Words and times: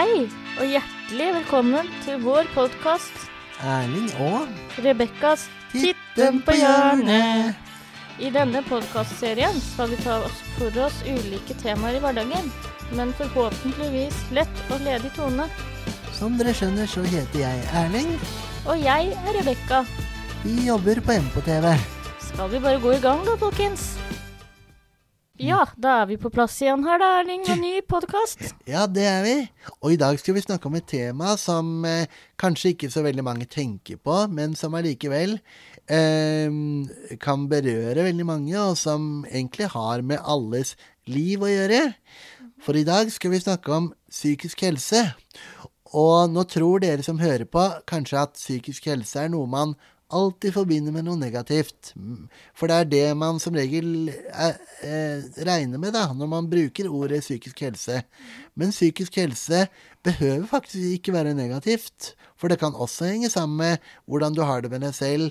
Hei, 0.00 0.22
og 0.56 0.64
hjertelig 0.64 1.24
velkommen 1.34 1.88
til 2.06 2.22
vår 2.22 2.46
podkast 2.54 3.26
Erling 3.60 4.06
og 4.24 4.78
Rebekkas 4.80 5.42
Titten 5.74 6.38
på 6.46 6.54
hjørnet. 6.56 7.58
I 8.16 8.30
denne 8.32 8.62
podkastserien 8.64 9.58
skal 9.60 9.90
vi 9.92 9.98
ta 10.00 10.14
oss 10.24 10.38
for 10.54 10.78
oss 10.86 10.96
ulike 11.04 11.52
temaer 11.60 11.98
i 11.98 12.00
hverdagen, 12.00 12.48
men 12.96 13.12
forhåpentligvis 13.18 14.22
lett 14.38 14.64
og 14.70 14.80
ledig 14.86 15.12
tone. 15.18 15.50
Som 16.16 16.40
dere 16.40 16.56
skjønner, 16.56 16.88
så 16.88 17.04
heter 17.04 17.42
jeg 17.42 17.66
Erling. 17.82 18.14
Og 18.72 18.80
jeg 18.80 19.12
er 19.12 19.36
Rebekka. 19.36 19.82
Vi 20.46 20.62
jobber 20.70 21.04
på 21.04 21.20
MPTV. 21.26 21.74
Skal 22.30 22.48
vi 22.56 22.64
bare 22.64 22.80
gå 22.80 22.96
i 22.96 23.04
gang 23.04 23.20
da, 23.28 23.36
folkens? 23.36 23.90
Ja, 25.40 25.62
da 25.80 26.02
er 26.02 26.08
vi 26.10 26.18
på 26.20 26.28
plass 26.28 26.58
igjen 26.60 26.82
her, 26.84 26.98
da, 27.00 27.06
Erling, 27.22 27.46
og 27.48 27.60
ny 27.62 27.78
podkast. 27.88 28.42
Ja, 28.68 28.82
det 28.84 29.06
er 29.08 29.22
vi. 29.24 29.34
Og 29.80 29.94
i 29.94 29.98
dag 30.00 30.18
skal 30.20 30.36
vi 30.36 30.42
snakke 30.44 30.68
om 30.68 30.74
et 30.76 30.84
tema 30.90 31.32
som 31.40 31.80
eh, 31.88 32.12
kanskje 32.40 32.74
ikke 32.74 32.90
så 32.92 33.00
veldig 33.06 33.24
mange 33.24 33.46
tenker 33.48 33.96
på, 33.96 34.18
men 34.28 34.52
som 34.58 34.76
allikevel 34.76 35.38
eh, 35.88 36.52
kan 37.24 37.46
berøre 37.48 38.04
veldig 38.04 38.26
mange, 38.28 38.52
og 38.60 38.76
som 38.76 39.24
egentlig 39.30 39.70
har 39.72 40.04
med 40.04 40.20
alles 40.20 40.74
liv 41.08 41.40
å 41.40 41.48
gjøre. 41.48 41.86
For 42.60 42.76
i 42.76 42.84
dag 42.84 43.08
skal 43.08 43.32
vi 43.32 43.40
snakke 43.40 43.72
om 43.72 43.88
psykisk 44.12 44.66
helse. 44.68 45.06
Og 45.96 46.28
nå 46.34 46.44
tror 46.52 46.84
dere 46.84 47.06
som 47.06 47.22
hører 47.22 47.48
på, 47.48 47.64
kanskje 47.88 48.26
at 48.26 48.36
psykisk 48.36 48.92
helse 48.92 49.24
er 49.24 49.32
noe 49.32 49.48
man 49.48 49.72
alltid 50.14 50.54
forbinder 50.54 50.94
med 50.94 51.06
noe 51.06 51.18
negativt. 51.18 51.92
For 52.56 52.70
det 52.70 52.76
er 52.76 52.88
det 52.90 53.04
man 53.18 53.38
som 53.42 53.56
regel 53.56 54.10
er, 54.10 54.58
er, 54.82 55.22
regner 55.46 55.80
med 55.82 55.94
da, 55.96 56.08
når 56.16 56.30
man 56.30 56.48
bruker 56.50 56.90
ordet 56.90 57.22
psykisk 57.24 57.62
helse. 57.66 58.02
Men 58.58 58.74
psykisk 58.74 59.20
helse 59.20 59.66
behøver 60.06 60.46
faktisk 60.50 60.98
ikke 60.98 61.14
være 61.14 61.36
negativt. 61.38 62.14
For 62.40 62.50
det 62.50 62.60
kan 62.62 62.74
også 62.74 63.12
henge 63.12 63.30
sammen 63.30 63.60
med 63.60 63.92
hvordan 64.06 64.36
du 64.36 64.42
har 64.46 64.64
det 64.64 64.72
med 64.72 64.84
deg 64.86 64.96
selv 64.96 65.30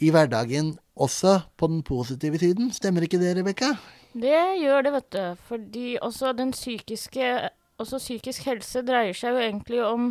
i 0.00 0.10
hverdagen, 0.12 0.76
også 0.96 1.40
på 1.60 1.68
den 1.68 1.82
positive 1.84 2.38
siden. 2.40 2.70
Stemmer 2.72 3.04
ikke 3.04 3.20
det, 3.20 3.34
Rebekka? 3.36 3.74
Det 4.12 4.44
gjør 4.60 4.86
det, 4.86 4.92
vet 4.92 5.10
du. 5.12 5.24
Fordi 5.48 5.86
også 6.02 6.32
den 6.36 6.52
psykiske 6.56 7.50
Også 7.80 7.96
psykisk 7.96 8.44
helse 8.44 8.82
dreier 8.84 9.16
seg 9.16 9.32
jo 9.32 9.40
egentlig 9.40 9.78
om 9.80 10.10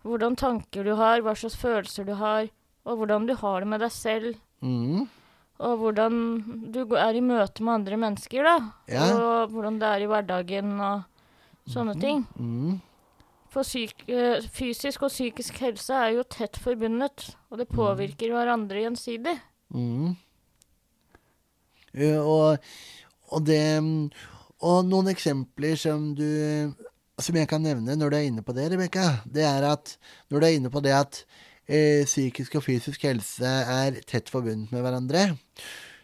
hvordan 0.00 0.32
tanker 0.32 0.86
du 0.86 0.94
har, 0.96 1.20
hva 1.20 1.34
slags 1.36 1.58
følelser 1.60 2.06
du 2.08 2.14
har 2.16 2.46
og 2.86 2.98
hvordan 2.98 3.26
du 3.28 3.34
har 3.38 3.62
det 3.62 3.68
med 3.70 3.82
deg 3.84 3.92
selv. 3.94 4.38
Mm. 4.62 5.04
Og 5.62 5.74
hvordan 5.78 6.14
du 6.74 6.80
er 6.98 7.14
i 7.14 7.22
møte 7.22 7.62
med 7.62 7.80
andre 7.80 7.98
mennesker, 8.00 8.46
da. 8.46 8.56
Ja. 8.90 9.04
Og 9.14 9.52
hvordan 9.52 9.78
det 9.78 9.90
er 9.90 10.02
i 10.02 10.08
hverdagen 10.10 10.72
og 10.80 11.04
sånne 11.70 11.94
ting. 12.00 12.24
Mm. 12.34 12.80
For 13.52 13.68
syk, 13.68 14.06
eh, 14.08 14.42
fysisk 14.50 15.04
og 15.04 15.12
psykisk 15.12 15.60
helse 15.60 15.94
er 15.94 16.16
jo 16.16 16.24
tett 16.24 16.56
forbundet, 16.56 17.28
og 17.52 17.60
det 17.60 17.68
påvirker 17.70 18.32
hverandre 18.32 18.86
gjensidig. 18.86 19.36
Mm. 19.72 20.14
Og, 21.92 22.56
og 23.28 23.44
det 23.44 23.64
Og 24.64 24.86
noen 24.88 25.10
eksempler 25.12 25.76
som 25.76 26.14
du 26.16 26.72
Som 27.20 27.36
jeg 27.36 27.48
kan 27.48 27.60
nevne 27.60 27.96
når 27.96 28.08
du 28.08 28.16
er 28.16 28.28
inne 28.30 28.44
på 28.44 28.54
det, 28.56 28.70
Rebekka, 28.72 29.04
det 29.28 29.44
er 29.44 29.66
at 29.68 29.98
når 30.32 30.40
du 30.40 30.46
er 30.46 30.56
inne 30.56 30.70
på 30.72 30.80
det 30.80 30.94
at 30.96 31.20
eh, 31.68 32.04
psykisk 32.08 32.56
og 32.58 32.66
fysisk 32.66 33.04
helse 33.06 33.46
er 33.46 34.00
tett 34.08 34.30
forbundet 34.32 34.72
med 34.74 34.84
hverandre, 34.84 35.28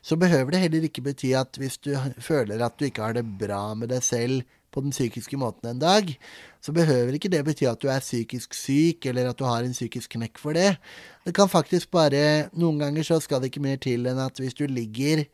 så 0.03 0.17
behøver 0.17 0.55
det 0.55 0.63
heller 0.63 0.87
ikke 0.89 1.05
bety 1.05 1.33
at 1.37 1.59
hvis 1.61 1.79
du 1.83 1.93
føler 2.23 2.63
at 2.65 2.79
du 2.79 2.87
ikke 2.87 3.05
har 3.05 3.19
det 3.19 3.27
bra 3.41 3.75
med 3.75 3.91
deg 3.93 4.05
selv 4.05 4.47
på 4.73 4.83
den 4.85 4.93
psykiske 4.93 5.37
måten 5.41 5.71
en 5.71 5.81
dag, 5.81 6.11
så 6.61 6.73
behøver 6.77 7.17
ikke 7.17 7.31
det 7.33 7.41
bety 7.47 7.67
at 7.69 7.81
du 7.83 7.89
er 7.91 8.05
psykisk 8.05 8.55
syk, 8.55 9.07
eller 9.09 9.31
at 9.31 9.39
du 9.39 9.47
har 9.49 9.65
en 9.65 9.75
psykisk 9.75 10.13
knekk 10.17 10.39
for 10.41 10.57
det. 10.57 10.77
Det 11.25 11.35
kan 11.35 11.49
faktisk 11.49 11.91
bare 11.91 12.49
Noen 12.53 12.79
ganger 12.83 13.07
så 13.07 13.21
skal 13.21 13.41
det 13.41 13.51
ikke 13.53 13.65
mer 13.65 13.81
til 13.81 14.07
enn 14.07 14.21
at 14.23 14.39
hvis 14.39 14.57
du 14.59 14.67
ligger 14.69 15.25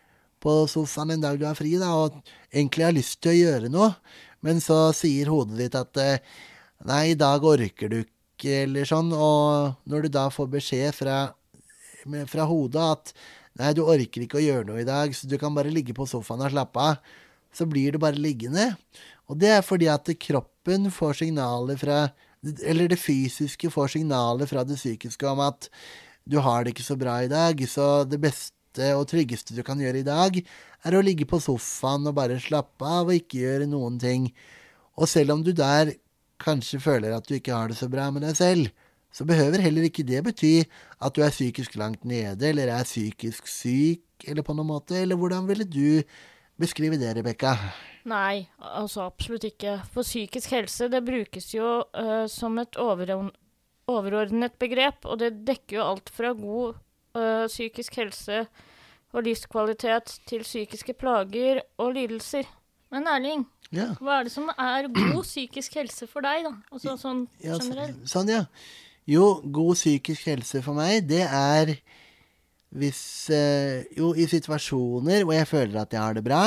på 0.45 0.55
sofaen 0.71 1.15
en 1.15 1.25
dag 1.25 1.39
du 1.41 1.47
har 1.49 1.59
fri, 1.59 1.75
da, 1.81 1.91
og 1.97 2.21
egentlig 2.53 2.87
har 2.87 2.97
lyst 2.97 3.21
til 3.23 3.33
å 3.33 3.39
gjøre 3.39 3.73
noe, 3.73 3.95
men 4.45 4.61
så 4.61 4.93
sier 4.97 5.31
hodet 5.33 5.61
ditt 5.63 5.79
at 5.79 6.01
eh, 6.03 6.35
nei, 6.85 7.05
i 7.13 7.19
dag 7.19 7.45
orker 7.49 7.91
du 7.91 8.03
eller 8.43 8.89
sånn, 8.89 9.13
og 9.15 9.77
når 9.89 10.07
du 10.07 10.15
da 10.17 10.29
får 10.33 10.51
beskjed 10.53 10.97
fra, 10.97 11.19
fra 12.31 12.47
hodet 12.49 12.87
at 12.97 13.13
nei, 13.61 13.73
du 13.77 13.85
orker 13.87 14.25
ikke 14.25 14.41
å 14.41 14.45
gjøre 14.45 14.69
noe 14.69 14.83
i 14.83 14.89
dag, 14.89 15.15
så 15.15 15.29
du 15.31 15.37
kan 15.41 15.55
bare 15.55 15.73
ligge 15.73 15.95
på 15.97 16.07
sofaen 16.11 16.43
og 16.43 16.53
slappe 16.53 16.83
av, 16.83 17.15
så 17.55 17.67
blir 17.71 17.95
du 17.95 18.01
bare 18.03 18.19
liggende. 18.19 18.73
Og 19.31 19.39
det 19.41 19.53
er 19.57 19.65
fordi 19.65 19.89
at 19.93 20.11
kroppen 20.21 20.91
får 20.93 21.21
signaler 21.23 21.79
fra 21.81 22.09
Eller 22.45 22.91
det 22.93 22.99
fysiske 23.01 23.71
får 23.73 23.95
signaler 23.95 24.45
fra 24.45 24.67
det 24.69 24.77
psykiske 24.77 25.25
om 25.25 25.39
at 25.41 25.71
du 26.29 26.37
har 26.45 26.65
det 26.65 26.75
ikke 26.75 26.85
så 26.85 26.97
bra 27.01 27.15
i 27.25 27.29
dag, 27.29 27.57
så 27.69 28.05
det 28.05 28.19
beste 28.21 28.91
og 28.99 29.07
tryggeste 29.09 29.57
du 29.57 29.63
kan 29.65 29.81
gjøre 29.81 30.03
i 30.03 30.05
dag, 30.05 30.37
er 30.85 30.97
å 30.97 31.01
ligge 31.01 31.25
på 31.25 31.41
sofaen 31.41 32.05
og 32.05 32.17
bare 32.19 32.37
slappe 32.43 32.85
av 32.85 33.09
og 33.09 33.17
ikke 33.17 33.41
gjøre 33.41 33.69
noen 33.71 33.97
ting. 34.01 34.29
Og 35.01 35.09
selv 35.09 35.39
om 35.39 35.45
du 35.45 35.55
der 35.57 35.95
kanskje 36.43 36.81
føler 36.83 37.15
at 37.17 37.29
du 37.29 37.37
ikke 37.37 37.55
har 37.55 37.71
det 37.71 37.79
så 37.79 37.89
bra 37.91 38.09
med 38.15 38.25
deg 38.27 38.37
selv, 38.39 38.69
så 39.15 39.27
behøver 39.29 39.63
heller 39.63 39.87
ikke 39.87 40.07
det 40.07 40.25
bety 40.27 40.55
at 40.99 41.15
du 41.15 41.23
er 41.23 41.31
psykisk 41.35 41.77
langt 41.79 42.05
nede, 42.05 42.49
eller 42.49 42.73
er 42.73 42.87
psykisk 42.87 43.47
syk, 43.47 44.03
eller 44.27 44.43
på 44.43 44.57
noen 44.57 44.73
måte. 44.73 44.97
Eller 44.99 45.19
hvordan 45.19 45.47
ville 45.47 45.67
du 45.69 46.03
beskrive 46.59 46.99
det, 46.99 47.13
Rebekka? 47.17 47.55
Nei, 48.11 48.49
altså 48.59 49.07
absolutt 49.07 49.47
ikke. 49.47 49.79
For 49.95 50.03
psykisk 50.07 50.57
helse, 50.57 50.91
det 50.91 51.05
brukes 51.07 51.55
jo 51.55 51.85
uh, 51.87 52.27
som 52.31 52.59
et 52.59 52.77
overordnet 53.87 54.59
begrep, 54.59 55.07
og 55.07 55.23
det 55.23 55.47
dekker 55.47 55.79
jo 55.79 55.87
alt 55.95 56.11
fra 56.15 56.35
god 56.35 56.75
uh, 57.15 57.47
psykisk 57.47 58.03
helse 58.03 58.47
og 59.15 59.23
livskvalitet 59.29 60.19
til 60.27 60.43
psykiske 60.43 60.97
plager 60.99 61.63
og 61.79 61.95
lidelser. 61.95 62.51
Men 62.95 63.09
Erling, 63.11 63.45
Ja. 63.75 63.89
hva 63.99 64.21
er 64.21 64.29
det 64.29 64.33
som 64.33 64.47
er 64.55 64.87
god 64.93 65.25
psykisk 65.27 65.75
helse 65.81 66.07
for 66.07 66.23
deg, 66.23 66.45
da? 66.47 66.53
Altså 66.71 66.95
sånn 67.01 67.25
Ja, 67.43 67.57
generelt. 67.59 68.05
sånn, 68.07 68.29
ja. 68.31 68.45
Jo, 69.11 69.41
god 69.43 69.75
psykisk 69.77 70.29
helse 70.31 70.63
for 70.65 70.79
meg, 70.79 71.09
det 71.11 71.25
er 71.27 71.75
hvis 72.75 73.31
eh, 73.35 73.85
Jo, 73.97 74.13
i 74.15 74.27
situasjoner 74.31 75.25
hvor 75.27 75.35
jeg 75.37 75.51
føler 75.51 75.81
at 75.83 75.93
jeg 75.95 76.01
har 76.01 76.15
det 76.17 76.25
bra. 76.27 76.45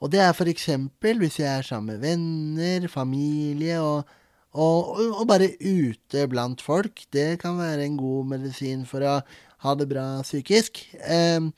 Og 0.00 0.10
det 0.12 0.20
er 0.20 0.36
eksempel 0.52 1.18
hvis 1.22 1.38
jeg 1.40 1.48
er 1.48 1.64
sammen 1.64 1.94
med 1.94 2.04
venner, 2.04 2.88
familie 2.92 3.78
og, 3.80 4.04
og, 4.52 5.00
og 5.20 5.26
bare 5.28 5.48
ute 5.60 6.26
blant 6.28 6.60
folk. 6.60 7.06
Det 7.12 7.38
kan 7.40 7.56
være 7.58 7.84
en 7.86 7.96
god 7.96 8.26
medisin 8.36 8.84
for 8.88 9.00
å 9.00 9.18
ha 9.64 9.74
det 9.80 9.88
bra 9.88 10.20
psykisk. 10.22 10.82
Um, 11.08 11.52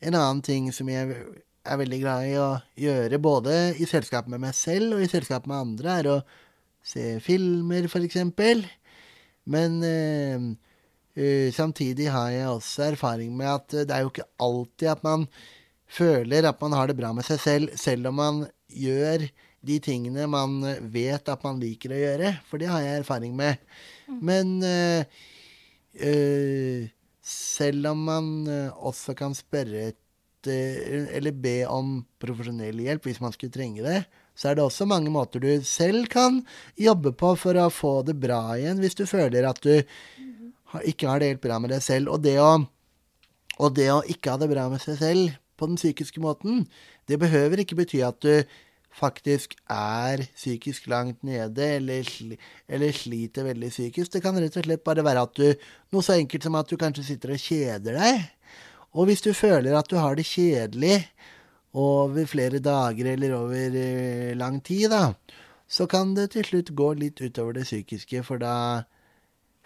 en 0.00 0.14
annen 0.14 0.42
ting 0.42 0.70
som 0.72 0.88
jeg 0.88 1.16
er 1.64 1.80
veldig 1.80 1.98
glad 2.00 2.26
i 2.28 2.36
å 2.40 2.50
gjøre, 2.80 3.20
både 3.22 3.56
i 3.80 3.88
selskap 3.88 4.28
med 4.30 4.42
meg 4.42 4.56
selv 4.56 4.96
og 4.96 5.04
i 5.04 5.10
selskap 5.10 5.48
med 5.50 5.60
andre, 5.60 5.96
er 6.00 6.08
å 6.14 6.18
se 6.86 7.18
filmer, 7.24 7.88
eksempel. 8.00 8.64
Men 9.50 9.80
eh, 9.84 11.50
samtidig 11.52 12.08
har 12.12 12.30
jeg 12.32 12.48
også 12.48 12.90
erfaring 12.90 13.34
med 13.36 13.50
at 13.52 13.76
eh, 13.76 13.86
det 13.88 13.96
er 13.96 14.04
jo 14.04 14.12
ikke 14.12 14.30
alltid 14.40 14.92
at 14.94 15.04
man 15.06 15.26
føler 15.90 16.46
at 16.48 16.60
man 16.62 16.76
har 16.78 16.88
det 16.88 16.98
bra 16.98 17.12
med 17.16 17.26
seg 17.26 17.40
selv, 17.42 17.76
selv 17.76 18.12
om 18.12 18.20
man 18.20 18.44
gjør 18.70 19.26
de 19.66 19.76
tingene 19.84 20.24
man 20.30 20.62
vet 20.92 21.26
at 21.28 21.42
man 21.44 21.58
liker 21.60 21.92
å 21.92 21.98
gjøre. 22.00 22.36
For 22.48 22.62
det 22.62 22.70
har 22.70 22.84
jeg 22.84 23.02
erfaring 23.02 23.34
med. 23.36 23.60
Men 24.08 24.54
eh, 24.64 25.18
eh, 26.00 26.86
selv 27.20 27.90
om 27.92 28.06
man 28.06 28.30
også 28.80 29.12
kan 29.18 29.36
spørre 29.36 29.90
eller 30.48 31.34
be 31.36 31.58
om 31.68 31.98
profesjonell 32.22 32.80
hjelp 32.80 33.08
hvis 33.08 33.20
man 33.20 33.34
skulle 33.34 33.52
trenge 33.52 33.84
det, 33.84 34.04
så 34.38 34.50
er 34.50 34.56
det 34.56 34.64
også 34.64 34.86
mange 34.88 35.12
måter 35.12 35.42
du 35.42 35.50
selv 35.66 36.08
kan 36.12 36.40
jobbe 36.80 37.12
på 37.12 37.34
for 37.36 37.58
å 37.60 37.68
få 37.74 38.00
det 38.06 38.16
bra 38.20 38.56
igjen, 38.56 38.80
hvis 38.80 38.96
du 38.96 39.04
føler 39.10 39.48
at 39.48 39.60
du 39.60 39.74
ikke 40.86 41.10
har 41.10 41.20
det 41.20 41.34
helt 41.34 41.44
bra 41.44 41.58
med 41.60 41.74
deg 41.74 41.82
selv. 41.84 42.14
Og 42.14 42.22
det 42.24 42.38
å, 42.40 42.54
og 43.60 43.76
det 43.76 43.90
å 43.92 44.00
ikke 44.08 44.32
ha 44.32 44.40
det 44.40 44.50
bra 44.52 44.68
med 44.72 44.82
seg 44.82 44.98
selv 45.00 45.38
på 45.60 45.68
den 45.68 45.80
psykiske 45.80 46.22
måten, 46.24 46.64
det 47.10 47.20
behøver 47.20 47.60
ikke 47.60 47.80
bety 47.82 48.00
at 48.06 48.20
du 48.24 48.44
faktisk 48.96 49.54
er 49.70 50.24
psykisk 50.34 50.88
langt 50.90 51.20
nede 51.26 51.66
eller, 51.76 52.08
eller 52.66 52.96
sliter 52.96 53.46
veldig 53.46 53.70
psykisk. 53.70 54.12
Det 54.12 54.22
kan 54.24 54.38
rett 54.40 54.56
og 54.58 54.66
slett 54.66 54.82
bare 54.86 55.04
være 55.06 55.26
at 55.28 55.36
du 55.38 55.46
Noe 55.90 56.06
så 56.06 56.16
enkelt 56.16 56.46
som 56.46 56.56
at 56.58 56.70
du 56.70 56.76
kanskje 56.78 57.06
sitter 57.06 57.34
og 57.34 57.42
kjeder 57.42 57.98
deg. 57.98 58.26
Og 58.94 59.06
hvis 59.06 59.22
du 59.22 59.32
føler 59.36 59.76
at 59.78 59.90
du 59.90 59.96
har 60.00 60.16
det 60.18 60.26
kjedelig 60.26 61.04
over 61.78 62.26
flere 62.26 62.58
dager 62.58 63.12
eller 63.12 63.36
over 63.36 63.76
eh, 63.78 64.32
lang 64.36 64.58
tid, 64.66 64.90
da, 64.90 65.12
så 65.70 65.86
kan 65.86 66.16
det 66.16 66.32
til 66.34 66.46
slutt 66.46 66.72
gå 66.74 66.92
litt 66.98 67.20
utover 67.22 67.54
det 67.60 67.68
psykiske, 67.68 68.24
for 68.26 68.42
da 68.42 68.82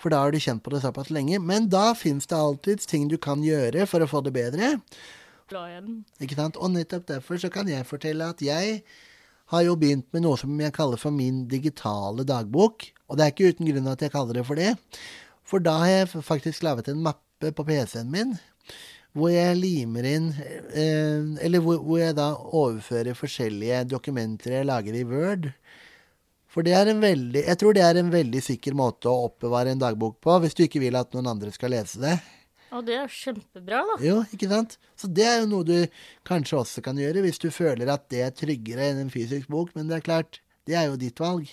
for 0.00 0.12
da 0.12 0.20
har 0.20 0.34
du 0.34 0.40
kjent 0.42 0.60
på 0.60 0.72
det 0.74 0.82
såpass 0.82 1.08
lenge. 1.14 1.38
Men 1.40 1.70
da 1.72 1.94
fins 1.96 2.26
det 2.28 2.36
alltids 2.36 2.88
ting 2.90 3.06
du 3.08 3.16
kan 3.16 3.40
gjøre 3.44 3.86
for 3.88 4.04
å 4.04 4.08
få 4.10 4.20
det 4.26 4.34
bedre. 4.34 4.74
Ikke 6.20 6.36
sant? 6.36 6.58
Og 6.60 6.74
nettopp 6.74 7.06
derfor 7.08 7.40
så 7.40 7.48
kan 7.52 7.70
jeg 7.70 7.86
fortelle 7.88 8.26
at 8.34 8.42
jeg 8.44 8.82
har 9.52 9.62
jo 9.64 9.76
begynt 9.80 10.08
med 10.12 10.24
noe 10.24 10.36
som 10.40 10.52
jeg 10.60 10.74
kaller 10.76 11.00
for 11.00 11.14
min 11.14 11.44
digitale 11.48 12.24
dagbok. 12.26 12.88
Og 13.08 13.16
det 13.16 13.24
er 13.24 13.32
ikke 13.32 13.52
uten 13.54 13.70
grunn 13.70 13.92
at 13.92 14.02
jeg 14.04 14.12
kaller 14.12 14.40
det 14.40 14.46
for 14.48 14.60
det. 14.60 14.74
For 15.44 15.62
da 15.62 15.78
har 15.84 15.92
jeg 15.92 16.24
faktisk 16.26 16.64
laget 16.66 16.90
en 16.92 17.04
mappe 17.04 17.52
på 17.54 17.66
PC-en 17.68 18.12
min 18.12 18.36
hvor 19.14 19.30
jeg 19.30 19.58
limer 19.60 20.06
inn 20.10 20.30
eh, 20.34 21.22
Eller 21.46 21.62
hvor, 21.62 21.78
hvor, 21.78 22.00
jeg 22.00 22.16
da 22.18 22.32
overfører 22.34 23.14
forskjellige 23.18 23.84
dokumenter 23.92 24.58
jeg 24.58 24.68
lager 24.68 24.96
i 24.98 25.04
Word. 25.06 25.50
For 26.50 26.66
det 26.66 26.74
er 26.78 26.90
en 26.90 27.02
veldig 27.02 27.44
Jeg 27.46 27.60
tror 27.60 27.76
det 27.76 27.84
er 27.86 28.00
en 28.00 28.10
veldig 28.12 28.42
sikker 28.42 28.74
måte 28.78 29.10
å 29.10 29.28
oppbevare 29.28 29.74
en 29.74 29.82
dagbok 29.82 30.18
på, 30.22 30.38
hvis 30.42 30.58
du 30.58 30.64
ikke 30.66 30.82
vil 30.82 30.98
at 30.98 31.14
noen 31.14 31.30
andre 31.34 31.54
skal 31.54 31.74
lese 31.74 32.02
det. 32.02 32.16
Og 32.74 32.82
det 32.88 32.96
er 32.98 33.10
kjempebra, 33.10 33.84
da. 33.86 33.98
Jo, 34.02 34.16
ikke 34.34 34.48
sant? 34.50 34.74
Så 34.98 35.06
det 35.06 35.26
er 35.30 35.36
jo 35.44 35.50
noe 35.50 35.66
du 35.66 35.76
kanskje 36.26 36.58
også 36.58 36.82
kan 36.82 36.98
gjøre, 36.98 37.22
hvis 37.22 37.38
du 37.42 37.46
føler 37.54 37.90
at 37.92 38.08
det 38.10 38.24
er 38.24 38.34
tryggere 38.34 38.88
enn 38.90 39.04
en 39.04 39.12
fysisk 39.14 39.46
bok. 39.52 39.70
Men 39.78 39.86
det 39.90 40.00
er 40.00 40.08
klart, 40.08 40.40
det 40.66 40.74
er 40.80 40.88
jo 40.90 40.98
ditt 40.98 41.22
valg. 41.22 41.52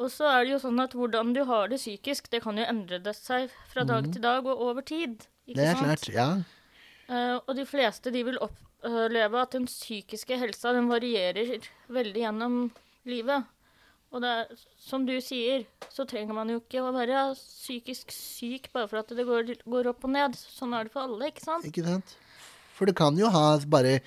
Og 0.00 0.08
så 0.14 0.30
er 0.30 0.46
det 0.46 0.54
jo 0.54 0.60
sånn 0.62 0.78
at 0.80 0.94
hvordan 0.96 1.34
du 1.34 1.42
har 1.48 1.66
det 1.72 1.80
psykisk, 1.82 2.30
det 2.32 2.44
kan 2.46 2.58
jo 2.60 2.68
endre 2.70 3.00
det 3.02 3.16
seg 3.18 3.50
fra 3.72 3.82
dag 3.88 4.06
mm. 4.06 4.14
til 4.14 4.24
dag 4.24 4.46
og 4.46 4.62
over 4.70 4.86
tid. 4.86 5.26
Ikke 5.50 5.58
sant? 5.58 5.58
det 5.58 5.66
er 5.66 5.74
sant? 5.74 5.84
klart, 5.88 6.08
ja. 6.14 6.59
Uh, 7.10 7.38
og 7.42 7.56
de 7.58 7.66
fleste 7.66 8.12
de 8.14 8.22
vil 8.26 8.38
oppleve 8.38 9.40
at 9.40 9.56
den 9.56 9.66
psykiske 9.66 10.36
helsa 10.38 10.74
den 10.76 10.86
varierer 10.90 11.58
veldig 11.90 12.22
gjennom 12.22 12.60
livet. 13.10 13.48
Og 14.10 14.22
det 14.24 14.30
er, 14.30 14.62
som 14.82 15.04
du 15.06 15.14
sier, 15.22 15.64
så 15.90 16.06
trenger 16.08 16.34
man 16.34 16.50
jo 16.50 16.58
ikke 16.58 16.82
å 16.82 16.90
være 16.94 17.28
psykisk 17.38 18.10
syk 18.14 18.70
bare 18.74 18.90
for 18.90 19.02
at 19.02 19.12
det 19.14 19.26
går, 19.26 19.54
går 19.62 19.90
opp 19.92 20.06
og 20.06 20.14
ned. 20.16 20.34
Sånn 20.38 20.74
er 20.74 20.86
det 20.86 20.94
for 20.94 21.06
alle, 21.06 21.30
ikke 21.30 21.44
sant? 21.44 21.66
Ikke 21.66 21.86
sant? 21.86 22.16
For 22.74 22.90
det 22.90 22.96
kan 22.98 23.18
jo 23.18 23.28
ha 23.28 23.58
bare 23.68 23.98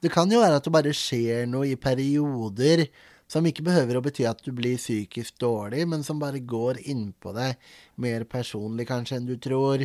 Det 0.00 0.10
kan 0.10 0.30
jo 0.32 0.40
være 0.40 0.56
at 0.56 0.64
det 0.66 0.72
bare 0.72 0.94
skjer 0.96 1.44
noe 1.46 1.68
i 1.68 1.78
perioder 1.78 2.86
som 3.30 3.46
ikke 3.46 3.64
behøver 3.64 3.96
å 3.96 4.02
bety 4.04 4.24
at 4.28 4.42
du 4.44 4.50
blir 4.52 4.80
psykisk 4.80 5.38
dårlig, 5.40 5.86
men 5.88 6.02
som 6.04 6.18
bare 6.20 6.42
går 6.42 6.82
innpå 6.90 7.32
deg 7.36 7.70
mer 8.02 8.26
personlig 8.28 8.88
kanskje 8.90 9.20
enn 9.20 9.28
du 9.30 9.36
tror. 9.40 9.84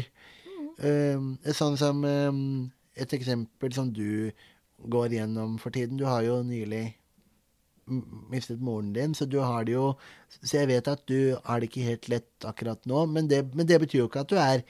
Uh, 0.77 1.33
sånn 1.57 1.77
som 1.79 2.03
eh, 2.05 2.41
et 3.01 3.13
eksempel 3.17 3.73
som 3.73 3.89
du 3.93 4.29
går 4.85 5.15
gjennom 5.17 5.57
for 5.61 5.73
tiden. 5.73 5.97
Du 5.97 6.05
har 6.05 6.21
jo 6.25 6.41
nylig 6.45 6.91
mistet 8.31 8.59
moren 8.61 8.91
din, 8.93 9.15
så 9.15 9.25
du 9.25 9.39
har 9.39 9.63
det 9.63 9.77
jo 9.77 9.93
Så 10.27 10.57
jeg 10.57 10.67
vet 10.67 10.87
at 10.91 11.05
du 11.07 11.37
har 11.45 11.61
det 11.61 11.69
ikke 11.69 11.85
helt 11.87 12.09
lett 12.11 12.45
akkurat 12.45 12.83
nå, 12.85 13.05
men 13.07 13.29
det, 13.31 13.45
men 13.55 13.67
det 13.67 13.79
betyr 13.79 14.01
jo 14.01 14.09
ikke 14.09 14.25
at 14.25 14.29
du 14.29 14.35
er 14.35 14.63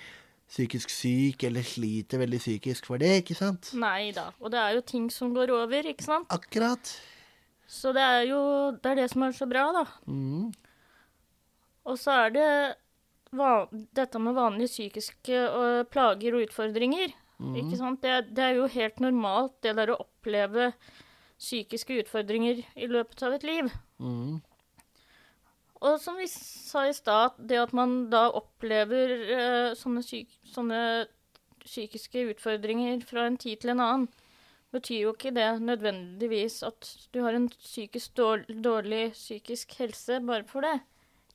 psykisk 0.47 0.91
syk 0.93 1.43
eller 1.43 1.65
sliter 1.65 2.21
veldig 2.21 2.39
psykisk 2.39 2.85
for 2.87 3.01
det, 3.01 3.23
ikke 3.23 3.35
sant? 3.35 3.73
Nei 3.75 4.13
da. 4.15 4.29
Og 4.39 4.53
det 4.53 4.61
er 4.61 4.77
jo 4.77 4.85
ting 4.85 5.09
som 5.11 5.33
går 5.35 5.51
over, 5.51 5.89
ikke 5.91 6.05
sant? 6.05 6.29
Akkurat. 6.31 6.93
Så 7.67 7.91
det 7.91 8.05
er 8.05 8.21
jo 8.29 8.39
det, 8.77 8.93
er 8.93 9.01
det 9.01 9.09
som 9.11 9.25
er 9.27 9.35
så 9.35 9.47
bra, 9.49 9.65
da. 9.75 9.83
Mm. 10.07 10.53
Og 11.87 11.99
så 11.99 12.15
er 12.27 12.31
det 12.37 12.49
dette 13.31 14.19
med 14.21 14.37
vanlige 14.37 14.71
psykiske 14.71 15.39
uh, 15.53 15.83
plager 15.91 16.37
og 16.37 16.47
utfordringer. 16.47 17.13
Mm. 17.37 17.55
Ikke 17.61 17.77
sant? 17.79 18.01
Det, 18.01 18.33
det, 18.35 18.43
er 18.43 18.57
jo 18.57 18.69
helt 18.71 19.01
normalt, 19.03 19.57
det 19.63 19.75
der 19.77 19.93
å 19.93 20.01
oppleve 20.01 20.71
psykiske 21.37 21.99
utfordringer 22.01 22.63
i 22.75 22.89
løpet 22.89 23.21
av 23.27 23.35
et 23.37 23.45
liv. 23.45 23.69
Mm. 24.01 24.39
Og 25.77 25.99
som 26.01 26.17
vi 26.17 26.25
sa 26.31 26.87
i 26.89 26.95
stad, 26.95 27.37
det 27.37 27.59
at 27.61 27.73
man 27.77 28.07
da 28.13 28.27
opplever 28.33 29.13
uh, 29.29 29.75
sånne, 29.77 30.01
syk, 30.05 30.31
sånne, 30.53 30.81
psykiske 31.67 32.21
utfordringer 32.31 33.01
fra 33.03 33.25
en 33.27 33.35
tid 33.35 33.59
til 33.59 33.73
en 33.73 33.83
annen, 33.83 34.07
betyr 34.71 35.01
jo 35.01 35.13
ikke 35.13 35.33
det 35.35 35.47
nødvendigvis 35.63 36.61
at 36.63 36.89
du 37.11 37.21
har 37.25 37.35
en 37.35 37.49
psykisk 37.51 38.15
dårlig, 38.19 38.55
dårlig 38.63 39.01
psykisk 39.15 39.75
helse 39.79 40.21
bare 40.23 40.47
for 40.47 40.63
det. 40.63 40.77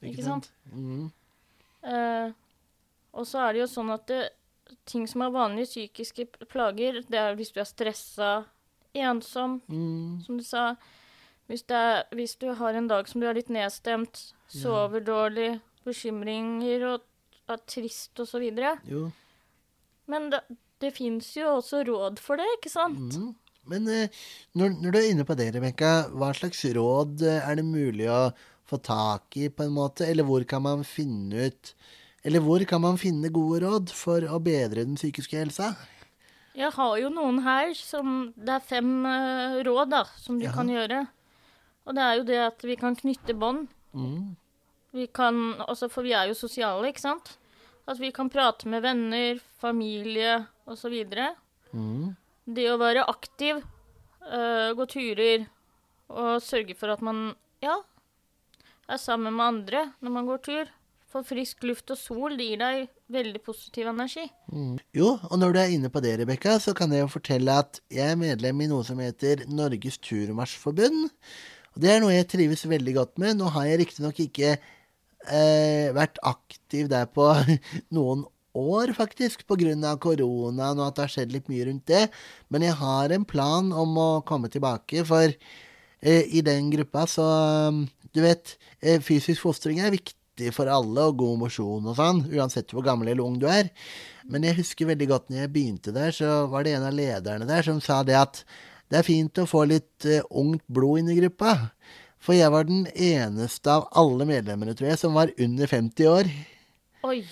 Ikke, 0.00 0.14
ikke 0.14 0.24
sant? 0.26 0.48
Mm. 0.72 1.10
Uh, 1.82 2.32
og 3.12 3.26
så 3.29 3.44
er 3.46 3.55
det 3.55 3.64
jo 3.64 3.69
sånn 3.70 3.93
at 3.93 4.06
det, 4.08 4.23
ting 4.88 5.05
som 5.11 5.25
er 5.25 5.34
vanlige 5.34 5.70
psykiske 5.70 6.29
plager, 6.50 7.02
det 7.11 7.19
er 7.20 7.37
hvis 7.38 7.52
du 7.55 7.61
er 7.62 7.69
stressa, 7.69 8.32
ensom, 8.93 9.61
mm. 9.69 10.23
som 10.26 10.38
du 10.38 10.44
sa. 10.46 10.64
Hvis, 11.50 11.64
er, 11.69 12.05
hvis, 12.17 12.37
du 12.40 12.52
har 12.56 12.76
en 12.76 12.88
dag 12.88 13.08
som 13.08 13.20
du 13.20 13.29
er 13.29 13.37
litt 13.37 13.50
nedstemt, 13.52 14.31
sover 14.52 15.02
ja. 15.02 15.06
dårlig, 15.08 15.50
bekymringer 15.84 16.87
og 16.87 17.50
er 17.50 17.62
trist 17.69 18.20
og 18.23 18.29
så 18.29 18.40
videre. 18.40 18.76
Jo. 18.88 19.08
Men 20.12 20.31
det, 20.32 20.43
det 20.82 20.93
fins 20.96 21.32
jo 21.37 21.56
også 21.58 21.82
råd 21.88 22.20
for 22.23 22.40
det, 22.40 22.49
ikke 22.58 22.73
sant? 22.73 23.19
Mm. 23.19 23.32
Men 23.70 23.87
uh, 23.87 24.23
når, 24.58 24.79
når, 24.79 24.90
du 24.90 24.99
er 24.99 25.11
inne 25.11 25.26
på 25.26 25.37
det, 25.38 25.52
Rebekka, 25.55 25.93
hva 26.19 26.32
slags 26.34 26.64
råd 26.75 27.23
uh, 27.23 27.43
er 27.43 27.58
det 27.61 27.67
mulig 27.67 28.08
å 28.11 28.23
få 28.68 28.78
tak 28.82 29.36
i, 29.36 29.48
på 29.48 29.66
en 29.66 29.74
måte? 29.74 30.06
Eller 30.08 30.26
hvor 30.26 30.44
kan 30.48 30.62
man 30.64 30.84
finne 30.86 31.48
ut 31.48 31.74
Eller 32.22 32.40
hvor 32.40 32.62
kan 32.68 32.80
man 32.80 33.00
finne 33.00 33.32
gode 33.34 33.64
råd 33.64 33.90
for 33.90 34.22
å 34.22 34.38
bedre 34.42 34.84
den 34.86 34.94
psykiske 34.98 35.40
helsa? 35.40 35.72
Jeg 36.54 36.70
har 36.76 36.96
jo 37.00 37.08
noen 37.12 37.40
her 37.42 37.72
som 37.74 38.30
Det 38.36 38.58
er 38.58 38.66
fem 38.66 38.90
uh, 39.06 39.58
råd 39.64 39.92
da, 39.94 40.04
som 40.20 40.38
du 40.38 40.46
ja. 40.46 40.54
kan 40.54 40.70
gjøre. 40.70 41.04
Og 41.88 41.96
det 41.96 42.02
er 42.04 42.18
jo 42.18 42.26
det 42.28 42.40
at 42.44 42.64
vi 42.66 42.76
kan 42.78 42.96
knytte 42.96 43.34
bånd. 43.34 43.66
Mm. 43.92 44.36
Vi 44.92 45.08
kan 45.08 45.56
også, 45.66 45.88
For 45.90 46.04
vi 46.06 46.12
er 46.14 46.28
jo 46.30 46.38
sosiale, 46.38 46.92
ikke 46.92 47.02
sant? 47.02 47.36
At 47.88 47.98
vi 47.98 48.12
kan 48.14 48.30
prate 48.30 48.68
med 48.70 48.84
venner, 48.84 49.40
familie 49.58 50.44
osv. 50.70 50.94
Mm. 51.72 52.12
Det 52.46 52.68
å 52.70 52.78
være 52.78 53.08
aktiv, 53.10 53.58
uh, 54.28 54.70
gå 54.76 54.86
turer 54.92 55.48
og 56.12 56.42
sørge 56.44 56.76
for 56.76 56.92
at 56.92 57.02
man 57.02 57.32
ja, 57.64 57.78
er 58.92 59.00
sammen 59.00 59.34
med 59.36 59.44
andre 59.46 59.84
når 60.02 60.16
man 60.16 60.28
går 60.30 60.42
tur. 60.46 60.72
For 61.12 61.26
frisk 61.28 61.64
luft 61.68 61.90
og 61.92 61.98
sol 62.00 62.38
det 62.38 62.46
gir 62.48 62.60
deg 62.62 62.84
veldig 63.12 63.40
positiv 63.44 63.90
energi. 63.90 64.24
Mm. 64.48 64.78
Jo, 64.96 65.10
og 65.28 65.40
når 65.40 65.52
du 65.52 65.58
er 65.60 65.72
inne 65.74 65.90
på 65.92 66.00
det, 66.00 66.14
Rebekka, 66.22 66.56
så 66.56 66.72
kan 66.76 66.92
jeg 66.94 67.04
jo 67.04 67.10
fortelle 67.12 67.58
at 67.64 67.82
jeg 67.92 68.14
er 68.14 68.20
medlem 68.20 68.62
i 68.64 68.68
noe 68.70 68.86
som 68.86 69.00
heter 69.02 69.44
Norges 69.52 70.00
Turmarsjforbund. 70.00 71.10
Og 71.72 71.82
det 71.84 71.90
er 71.92 72.00
noe 72.00 72.14
jeg 72.14 72.30
trives 72.32 72.64
veldig 72.68 72.94
godt 72.96 73.20
med. 73.20 73.36
Nå 73.36 73.50
har 73.52 73.68
jeg 73.68 73.82
riktignok 73.82 74.22
ikke 74.24 74.54
eh, 74.56 75.88
vært 75.96 76.20
aktiv 76.24 76.88
der 76.92 77.08
på 77.12 77.28
noen 77.96 78.24
år, 78.56 78.92
faktisk, 78.96 79.46
pga. 79.48 79.96
koronaen 79.96 80.80
og 80.80 80.86
at 80.86 80.96
det 80.96 81.04
har 81.06 81.12
skjedd 81.12 81.36
litt 81.36 81.52
mye 81.52 81.68
rundt 81.68 81.86
det. 81.88 82.06
Men 82.48 82.64
jeg 82.64 82.76
har 82.80 83.12
en 83.12 83.28
plan 83.28 83.68
om 83.72 84.00
å 84.00 84.10
komme 84.28 84.48
tilbake, 84.52 85.04
for 85.08 85.32
i 86.02 86.40
den 86.43 86.70
gruppa 86.72 87.04
så 87.06 87.26
du 88.12 88.20
vet, 88.20 88.56
eh, 88.82 89.00
fysisk 89.00 89.40
fostring 89.40 89.81
er 89.81 89.94
viktig 89.94 90.52
for 90.52 90.69
alle, 90.69 91.08
og 91.08 91.16
god 91.20 91.38
mosjon 91.46 91.87
og 91.88 91.96
sånn, 91.96 92.24
uansett 92.32 92.72
hvor 92.72 92.84
gammel 92.84 93.08
eller 93.08 93.24
ung 93.24 93.38
du 93.41 93.46
er. 93.48 93.70
Men 94.29 94.44
jeg 94.46 94.58
husker 94.60 94.91
veldig 94.91 95.08
godt 95.08 95.31
når 95.31 95.44
jeg 95.44 95.53
begynte 95.55 95.94
der, 95.94 96.12
så 96.15 96.44
var 96.53 96.65
det 96.65 96.76
en 96.76 96.88
av 96.88 96.96
lederne 96.96 97.48
der 97.48 97.65
som 97.67 97.81
sa 97.84 98.03
det 98.06 98.19
at 98.19 98.43
det 98.93 99.00
er 99.00 99.06
fint 99.08 99.41
å 99.41 99.48
få 99.48 99.65
litt 99.65 100.05
uh, 100.05 100.20
ungt 100.36 100.65
blod 100.69 101.00
inn 101.00 101.12
i 101.15 101.17
gruppa. 101.22 101.55
For 102.22 102.36
jeg 102.36 102.53
var 102.53 102.69
den 102.69 102.84
eneste 102.93 103.72
av 103.72 103.88
alle 103.98 104.26
medlemmene, 104.29 104.76
tror 104.76 104.93
jeg, 104.93 105.00
som 105.00 105.17
var 105.17 105.32
under 105.41 105.70
50 105.70 106.10
år. 106.12 106.29
Oi. 107.08 107.22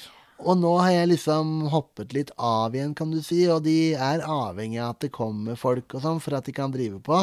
Og 0.40 0.56
nå 0.56 0.70
har 0.80 0.92
jeg 0.94 1.10
liksom 1.10 1.50
hoppet 1.72 2.14
litt 2.16 2.30
av 2.40 2.74
igjen, 2.74 2.94
kan 2.96 3.10
du 3.12 3.18
si, 3.24 3.42
og 3.52 3.64
de 3.66 3.92
er 3.92 4.24
avhengig 4.24 4.80
av 4.80 4.94
at 4.94 5.04
det 5.04 5.12
kommer 5.12 5.58
folk 5.60 5.96
og 5.98 6.04
sånn 6.04 6.20
for 6.24 6.36
at 6.38 6.48
de 6.48 6.54
kan 6.56 6.72
drive 6.72 7.00
på. 7.04 7.18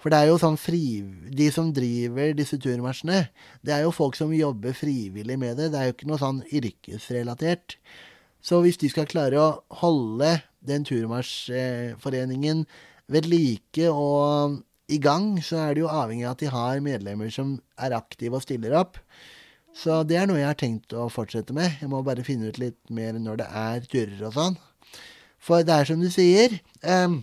For 0.00 0.12
det 0.12 0.20
er 0.20 0.30
jo 0.30 0.38
sånn 0.40 0.58
fri... 0.60 1.02
De 1.40 1.48
som 1.52 1.72
driver 1.74 2.32
disse 2.36 2.58
turmarsjene, 2.62 3.24
det 3.66 3.74
er 3.74 3.84
jo 3.84 3.94
folk 3.94 4.16
som 4.18 4.32
jobber 4.34 4.76
frivillig 4.76 5.36
med 5.40 5.58
det. 5.60 5.70
Det 5.72 5.80
er 5.80 5.90
jo 5.90 5.96
ikke 5.96 6.08
noe 6.10 6.20
sånn 6.22 6.40
yrkesrelatert. 6.46 7.76
Så 8.40 8.62
hvis 8.64 8.80
de 8.80 8.88
skal 8.92 9.10
klare 9.10 9.40
å 9.40 9.50
holde 9.82 10.38
den 10.64 10.86
turmarsjforeningen 10.88 12.64
ved 13.10 13.28
like 13.28 13.90
og 13.90 14.60
i 14.90 14.98
gang, 15.02 15.34
så 15.44 15.60
er 15.64 15.76
det 15.76 15.84
jo 15.84 15.92
avhengig 15.92 16.26
av 16.26 16.34
at 16.34 16.42
de 16.42 16.50
har 16.50 16.80
medlemmer 16.84 17.30
som 17.34 17.58
er 17.78 17.94
aktive 17.96 18.38
og 18.38 18.44
stiller 18.46 18.74
opp. 18.80 18.98
Så 19.76 20.02
det 20.08 20.18
er 20.18 20.26
noe 20.28 20.40
jeg 20.40 20.50
har 20.50 20.58
tenkt 20.58 20.94
å 20.96 21.06
fortsette 21.12 21.54
med. 21.56 21.78
Jeg 21.80 21.90
må 21.92 22.02
bare 22.06 22.26
finne 22.26 22.50
ut 22.50 22.58
litt 22.60 22.78
mer 22.92 23.16
når 23.18 23.42
det 23.42 23.48
er 23.62 23.86
turer 23.90 24.24
og 24.28 24.34
sånn. 24.36 24.58
For 25.40 25.64
det 25.64 25.76
er 25.76 25.88
som 25.88 26.02
du 26.02 26.10
sier. 26.12 26.58
Um, 26.82 27.22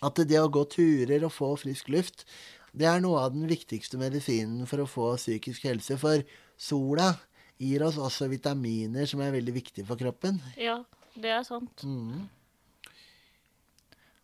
at 0.00 0.18
det 0.26 0.40
å 0.40 0.50
gå 0.52 0.64
turer 0.72 1.26
og 1.26 1.34
få 1.34 1.52
frisk 1.60 1.90
luft, 1.92 2.24
det 2.72 2.86
er 2.88 3.02
noe 3.02 3.20
av 3.26 3.34
den 3.34 3.48
viktigste 3.50 3.98
medisinen 4.00 4.66
for 4.70 4.82
å 4.82 4.88
få 4.88 5.12
psykisk 5.20 5.66
helse. 5.68 5.98
For 6.00 6.24
sola 6.60 7.12
gir 7.60 7.84
oss 7.84 7.98
også 8.00 8.30
vitaminer 8.30 9.08
som 9.10 9.20
er 9.20 9.34
veldig 9.34 9.54
viktige 9.54 9.86
for 9.88 10.00
kroppen. 10.00 10.40
Ja, 10.56 10.80
det 11.14 11.34
er 11.36 11.44
sant. 11.46 11.84
Mm. 11.84 12.28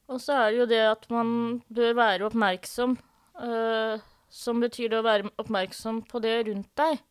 Og 0.07 0.23
så 0.23 0.39
er 0.39 0.53
det 0.53 0.61
jo 0.61 0.69
det 0.71 0.85
at 0.89 1.09
man 1.13 1.31
bør 1.69 1.99
være 1.99 2.31
oppmerksom. 2.31 2.97
Uh, 3.37 4.01
som 4.33 4.63
betyr 4.63 4.91
det 4.91 5.01
å 5.01 5.05
være 5.05 5.31
oppmerksom 5.43 6.01
på 6.09 6.21
det 6.25 6.39
rundt 6.49 6.71
deg. 6.79 7.03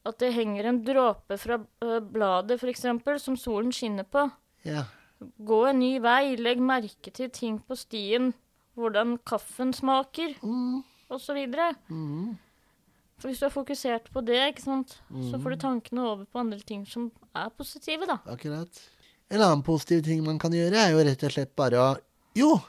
Mm. 0.00 0.08
At 0.08 0.18
det 0.18 0.32
henger 0.32 0.64
en 0.64 0.78
dråpe 0.84 1.36
fra 1.38 1.58
uh, 1.84 2.00
bladet, 2.00 2.56
f.eks., 2.62 2.86
som 3.22 3.36
solen 3.36 3.70
skinner 3.72 4.04
på. 4.08 4.30
Ja. 4.64 4.84
Gå 5.20 5.66
en 5.68 5.78
ny 5.78 5.98
vei, 6.00 6.36
legg 6.40 6.58
merke 6.64 7.12
til 7.12 7.28
ting 7.30 7.58
på 7.60 7.76
stien 7.76 8.32
hvordan 8.76 9.18
kaffen 9.26 9.74
smaker, 9.74 10.36
Mm, 10.42 10.82
osv. 11.10 11.36
mm, 11.90 12.38
For 13.18 13.28
hvis 13.28 13.40
du 13.40 13.44
er 13.46 13.50
fokusert 13.52 14.08
på 14.14 14.22
det, 14.24 14.38
ikke 14.54 14.62
sant, 14.62 14.94
så 15.10 15.36
får 15.42 15.50
du 15.50 15.56
Mm. 15.56 15.60
tankene 15.60 16.00
over 16.00 16.24
på 16.24 16.38
andre 16.40 16.58
ting 16.60 16.86
som 16.86 17.10
er 17.36 17.50
positive, 17.50 18.06
da. 18.06 18.16
akkurat. 18.26 18.80
En 19.30 19.40
annen 19.40 19.62
positiv 19.62 20.02
ting 20.04 20.24
man 20.24 20.38
kan 20.38 20.50
gjøre, 20.50 20.72
er 20.74 20.90
jo 20.92 21.04
rett 21.04 21.22
og 21.24 21.30
slett 21.32 21.54
bare 21.54 21.76
å 21.76 21.98
Jo! 22.34 22.60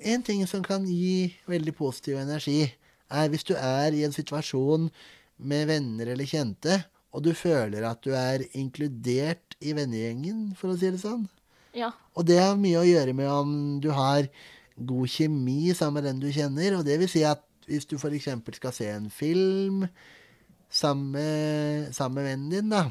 En 0.00 0.22
ting 0.22 0.44
som 0.46 0.62
kan 0.62 0.84
gi 0.84 1.32
veldig 1.46 1.74
positiv 1.76 2.16
energi, 2.18 2.72
er 3.10 3.28
hvis 3.28 3.44
du 3.44 3.54
er 3.54 3.92
i 3.92 4.02
en 4.04 4.10
situasjon 4.12 4.90
med 5.36 5.68
venner 5.70 6.12
eller 6.14 6.28
kjente, 6.28 6.82
og 7.14 7.22
du 7.26 7.30
føler 7.36 7.86
at 7.86 8.02
du 8.02 8.12
er 8.18 8.42
inkludert 8.58 9.56
i 9.62 9.74
vennegjengen, 9.76 10.52
for 10.58 10.72
å 10.72 10.78
si 10.78 10.90
det 10.90 11.02
sånn. 11.02 11.28
Ja. 11.74 11.92
Og 12.14 12.26
det 12.26 12.40
har 12.40 12.58
mye 12.58 12.80
å 12.80 12.86
gjøre 12.86 13.14
med 13.16 13.30
om 13.30 13.54
du 13.82 13.90
har 13.94 14.26
god 14.74 15.10
kjemi 15.10 15.74
sammen 15.74 16.00
med 16.00 16.08
den 16.08 16.22
du 16.22 16.28
kjenner. 16.34 16.78
Og 16.78 16.86
det 16.86 16.98
vil 17.02 17.10
si 17.10 17.22
at 17.26 17.42
hvis 17.68 17.86
du 17.88 17.96
f.eks. 17.96 18.28
skal 18.58 18.74
se 18.74 18.90
en 18.92 19.08
film 19.14 19.86
sammen 20.74 21.14
med, 21.14 21.94
sammen 21.94 22.18
med 22.18 22.30
vennen 22.30 22.50
din, 22.50 22.72
da, 22.74 22.88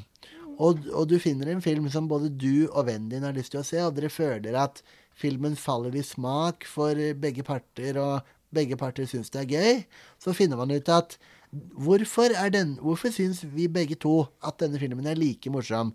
og, 0.62 0.84
og 0.94 1.08
du 1.10 1.18
finner 1.22 1.50
en 1.52 1.64
film 1.64 1.88
som 1.92 2.08
både 2.10 2.30
du 2.30 2.70
og 2.70 2.86
vennen 2.88 3.10
din 3.12 3.26
har 3.26 3.36
lyst 3.36 3.54
til 3.54 3.64
å 3.64 3.68
se, 3.68 3.80
og 3.84 3.96
dere 3.98 4.12
føler 4.14 4.58
at 4.60 4.84
filmen 5.18 5.58
faller 5.60 5.96
i 5.98 6.06
smak 6.06 6.68
for 6.70 6.98
begge 7.20 7.46
parter, 7.46 7.98
og 8.02 8.34
begge 8.53 8.77
parter 8.79 9.07
syns 9.10 9.31
det 9.33 9.43
er 9.43 9.53
gøy, 9.53 9.83
så 10.22 10.36
finner 10.38 10.60
man 10.60 10.74
ut 10.74 10.89
at 10.91 11.17
hvorfor, 11.53 12.33
er 12.33 12.50
den, 12.53 12.77
hvorfor 12.81 13.13
syns 13.13 13.43
vi 13.53 13.67
begge 13.72 13.98
to 14.00 14.24
at 14.45 14.60
denne 14.62 14.81
filmen 14.81 15.07
er 15.10 15.19
like 15.19 15.51
morsom? 15.53 15.93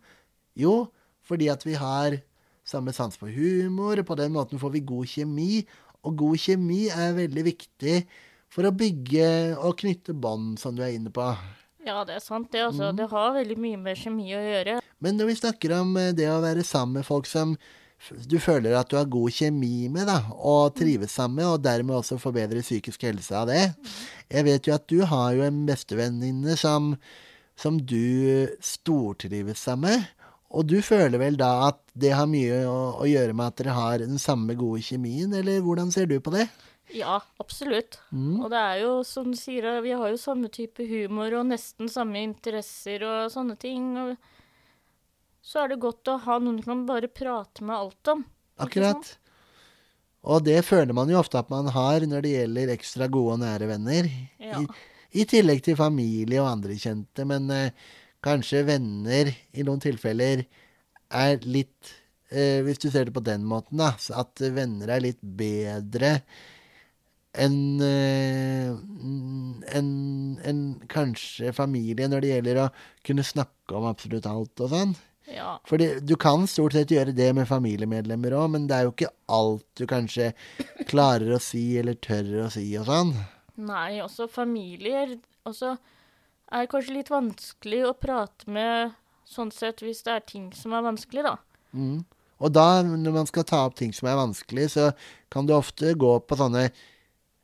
Jo, 0.58 0.88
fordi 1.26 1.50
at 1.52 1.66
vi 1.66 1.76
har 1.78 2.20
samme 2.68 2.92
sans 2.92 3.16
for 3.16 3.32
humor, 3.32 3.98
og 3.98 4.06
på 4.06 4.16
den 4.18 4.34
måten 4.34 4.60
får 4.60 4.74
vi 4.76 4.84
god 4.86 5.06
kjemi. 5.08 5.62
Og 6.06 6.16
god 6.18 6.40
kjemi 6.40 6.86
er 6.92 7.16
veldig 7.16 7.44
viktig 7.46 8.02
for 8.52 8.68
å 8.68 8.74
bygge 8.74 9.30
og 9.56 9.78
knytte 9.80 10.14
bånd, 10.16 10.58
som 10.60 10.76
du 10.76 10.84
er 10.84 10.94
inne 10.96 11.12
på. 11.14 11.26
Ja, 11.86 12.02
det 12.04 12.18
er 12.18 12.22
sant, 12.22 12.50
det. 12.52 12.62
altså. 12.66 12.90
Det 12.96 13.08
har 13.10 13.34
veldig 13.36 13.56
mye 13.60 13.80
med 13.80 13.98
kjemi 13.98 14.28
å 14.36 14.42
gjøre. 14.42 14.78
Men 15.04 15.18
når 15.18 15.30
vi 15.30 15.36
snakker 15.40 15.74
om 15.78 15.94
eh, 16.00 16.14
det 16.16 16.28
å 16.30 16.40
være 16.44 16.64
sammen 16.66 17.00
med 17.00 17.08
folk 17.08 17.28
som 17.30 17.54
du 18.30 18.38
føler 18.40 18.76
at 18.78 18.90
du 18.90 18.96
har 18.96 19.08
god 19.10 19.32
kjemi 19.34 19.88
med, 19.92 20.06
da, 20.08 20.20
og 20.38 20.76
trives 20.78 21.16
sammen 21.18 21.40
med, 21.40 21.48
og 21.50 21.64
dermed 21.64 21.98
også 21.98 22.18
får 22.22 22.36
bedre 22.36 22.62
psykisk 22.64 23.02
helse 23.08 23.34
av 23.36 23.48
det 23.50 23.64
Jeg 24.30 24.46
vet 24.46 24.68
jo 24.68 24.76
at 24.76 24.86
du 24.88 25.02
har 25.08 25.34
jo 25.36 25.42
en 25.44 25.64
bestevenninne 25.68 26.54
som, 26.56 26.94
som 27.58 27.80
du 27.80 28.46
stortrives 28.64 29.66
sammen 29.66 29.98
med. 29.98 30.14
Og 30.48 30.64
du 30.64 30.78
føler 30.80 31.20
vel 31.20 31.36
da 31.36 31.50
at 31.66 31.82
det 31.92 32.14
har 32.16 32.28
mye 32.30 32.62
å, 32.64 32.78
å 33.02 33.08
gjøre 33.08 33.34
med 33.36 33.50
at 33.50 33.60
dere 33.60 33.76
har 33.76 34.00
den 34.00 34.20
samme 34.22 34.56
gode 34.56 34.80
kjemien, 34.86 35.34
eller 35.36 35.60
hvordan 35.64 35.92
ser 35.92 36.08
du 36.08 36.16
på 36.24 36.32
det? 36.32 36.46
Ja, 36.94 37.18
absolutt. 37.42 37.98
Mm. 38.10 38.38
Og 38.40 38.48
det 38.52 38.60
er 38.62 38.78
jo 38.80 38.92
som 39.04 39.28
du 39.28 39.36
sier, 39.36 39.66
vi 39.84 39.92
har 39.92 40.08
jo 40.08 40.20
samme 40.20 40.48
type 40.52 40.86
humor 40.88 41.34
og 41.36 41.50
nesten 41.50 41.90
samme 41.92 42.22
interesser 42.24 43.04
og 43.04 43.32
sånne 43.34 43.58
ting. 43.60 43.90
Og 44.00 44.16
så 45.48 45.62
er 45.62 45.72
det 45.72 45.80
godt 45.80 46.10
å 46.12 46.18
ha 46.26 46.36
noen 46.42 46.58
du 46.60 46.66
kan 46.66 46.84
bare 46.88 47.08
prate 47.08 47.64
med 47.64 47.76
alt 47.76 48.12
om. 48.12 48.24
Akkurat. 48.60 49.14
Og 50.28 50.42
det 50.44 50.58
føler 50.66 50.92
man 50.96 51.08
jo 51.08 51.20
ofte 51.20 51.40
at 51.40 51.48
man 51.52 51.70
har 51.72 52.04
når 52.04 52.24
det 52.24 52.34
gjelder 52.34 52.72
ekstra 52.74 53.08
gode 53.12 53.38
og 53.38 53.40
nære 53.44 53.70
venner. 53.70 54.10
Ja. 54.42 54.60
I, 54.60 54.66
I 55.22 55.24
tillegg 55.30 55.62
til 55.64 55.78
familie 55.78 56.42
og 56.42 56.50
andre 56.50 56.76
kjente, 56.76 57.24
men 57.28 57.48
eh, 57.54 57.72
kanskje 58.24 58.66
venner 58.68 59.32
i 59.32 59.64
noen 59.64 59.80
tilfeller 59.80 60.44
er 61.08 61.48
litt 61.48 61.94
eh, 62.28 62.60
Hvis 62.66 62.82
du 62.82 62.90
ser 62.90 63.08
det 63.08 63.16
på 63.16 63.24
den 63.24 63.46
måten, 63.48 63.80
da, 63.80 63.94
så 63.96 64.20
at 64.26 64.42
venner 64.52 64.92
er 64.98 65.06
litt 65.06 65.22
bedre 65.22 66.18
enn 67.38 67.80
eh, 67.84 68.68
en, 69.78 69.90
enn 70.42 70.62
kanskje 70.90 71.54
familie 71.56 72.08
når 72.10 72.24
det 72.24 72.32
gjelder 72.34 72.64
å 72.64 72.72
kunne 73.06 73.24
snakke 73.24 73.76
om 73.78 73.86
absolutt 73.88 74.28
alt 74.28 74.64
og 74.66 74.74
sånn. 74.74 74.98
Ja. 75.28 75.58
Fordi 75.68 75.90
du 76.00 76.14
kan 76.20 76.46
stort 76.48 76.74
sett 76.76 76.92
gjøre 76.94 77.12
det 77.16 77.28
med 77.36 77.48
familiemedlemmer 77.48 78.36
òg, 78.38 78.50
men 78.54 78.68
det 78.68 78.76
er 78.76 78.86
jo 78.86 78.94
ikke 78.94 79.12
alt 79.34 79.66
du 79.76 79.84
kanskje 79.88 80.30
klarer 80.88 81.34
å 81.36 81.42
si 81.42 81.64
eller 81.80 81.98
tør 82.00 82.46
å 82.46 82.50
si 82.52 82.64
og 82.80 82.88
sånn. 82.88 83.12
Nei, 83.68 83.98
også 84.04 84.28
familier 84.30 85.16
også 85.48 85.74
er 86.54 86.68
kanskje 86.70 86.96
litt 86.96 87.10
vanskelig 87.12 87.82
å 87.88 87.96
prate 87.98 88.48
med 88.50 88.94
sånn 89.28 89.50
sett 89.52 89.82
hvis 89.84 90.04
det 90.06 90.14
er 90.14 90.24
ting 90.24 90.46
som 90.56 90.72
er 90.76 90.86
vanskelig, 90.86 91.26
da. 91.26 91.34
Mm. 91.76 91.98
Og 92.38 92.54
da, 92.54 92.82
når 92.86 93.16
man 93.16 93.28
skal 93.28 93.44
ta 93.48 93.64
opp 93.66 93.76
ting 93.78 93.92
som 93.92 94.08
er 94.08 94.16
vanskelig, 94.18 94.70
så 94.76 94.92
kan 95.32 95.48
du 95.48 95.56
ofte 95.56 95.92
gå 95.98 96.12
på 96.22 96.38
sånne 96.38 96.68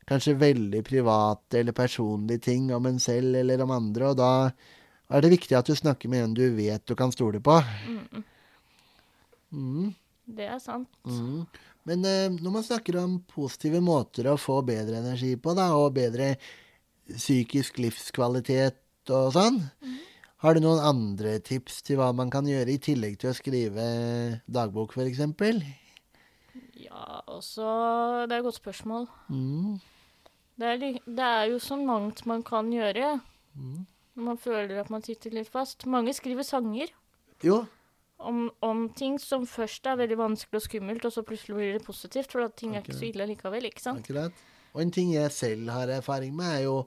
kanskje 0.09 0.37
veldig 0.39 0.85
private 0.87 1.61
eller 1.61 1.77
personlige 1.77 2.45
ting 2.47 2.69
om 2.77 2.87
en 2.87 3.01
selv 3.03 3.37
eller 3.41 3.65
om 3.65 3.73
andre, 3.75 4.13
og 4.13 4.19
da 4.21 4.33
er 5.09 5.25
det 5.25 5.35
viktig 5.35 5.57
at 5.59 5.69
du 5.69 5.75
snakker 5.77 6.11
med 6.13 6.25
en 6.25 6.35
du 6.37 6.47
vet 6.57 6.85
du 6.87 6.95
kan 6.99 7.13
stole 7.13 7.41
på. 7.45 7.59
Mm. 9.53 9.93
Det 10.25 10.49
er 10.49 10.59
sant. 10.63 10.89
Mm. 11.05 11.45
Men 11.85 12.05
eh, 12.09 12.33
når 12.33 12.57
man 12.57 12.65
snakker 12.65 12.97
om 13.03 13.19
positive 13.29 13.83
måter 13.85 14.31
å 14.31 14.39
få 14.41 14.63
bedre 14.65 15.03
energi 15.03 15.35
på, 15.37 15.53
da, 15.57 15.69
og 15.77 15.93
bedre 15.99 16.35
psykisk 17.13 17.79
livskvalitet 17.85 19.13
og 19.13 19.35
sånn, 19.37 19.61
har 20.45 20.57
du 20.57 20.65
noen 20.65 20.81
andre 20.81 21.37
tips 21.45 21.83
til 21.85 22.01
hva 22.01 22.11
man 22.17 22.33
kan 22.33 22.49
gjøre 22.49 22.73
i 22.73 22.81
tillegg 22.81 23.19
til 23.21 23.31
å 23.31 23.37
skrive 23.37 23.85
dagbok, 24.49 24.97
f.eks.? 24.97 25.21
Ja, 26.81 27.21
også 27.33 27.69
Det 28.29 28.35
er 28.35 28.41
et 28.41 28.47
godt 28.49 28.61
spørsmål. 28.61 29.07
Mm. 29.29 29.77
Det 30.61 30.69
er, 30.71 30.83
det 31.05 31.29
er 31.29 31.49
jo 31.53 31.61
så 31.61 31.77
mangt 31.81 32.25
man 32.31 32.45
kan 32.47 32.73
gjøre 32.73 33.19
Mm. 33.55 33.85
Man 34.17 34.37
føler 34.39 34.81
at 34.81 34.91
man 34.91 35.03
sitter 35.03 35.31
litt 35.35 35.49
fast. 35.51 35.87
Mange 35.91 36.13
skriver 36.15 36.43
sanger 36.47 36.93
Jo. 37.43 37.65
om, 38.19 38.51
om 38.63 38.89
ting 38.97 39.19
som 39.21 39.47
først 39.47 39.87
er 39.91 39.97
veldig 40.01 40.17
vanskelig 40.21 40.61
og 40.61 40.67
skummelt, 40.69 41.05
og 41.05 41.13
så 41.13 41.23
plutselig 41.27 41.57
blir 41.59 41.73
det 41.79 41.85
positivt, 41.87 42.31
for 42.33 42.45
at 42.47 42.55
ting 42.57 42.77
er 42.77 42.83
ikke 42.85 42.95
så 42.97 43.09
ille 43.09 43.27
likevel, 43.33 43.65
ikke 43.71 43.83
sant? 43.83 44.05
Akkurat. 44.07 44.33
Og 44.75 44.83
en 44.83 44.91
ting 44.95 45.13
jeg 45.15 45.31
selv 45.35 45.69
har 45.71 45.89
erfaring 45.99 46.35
med, 46.37 46.61
er 46.61 46.63
jo 46.69 46.85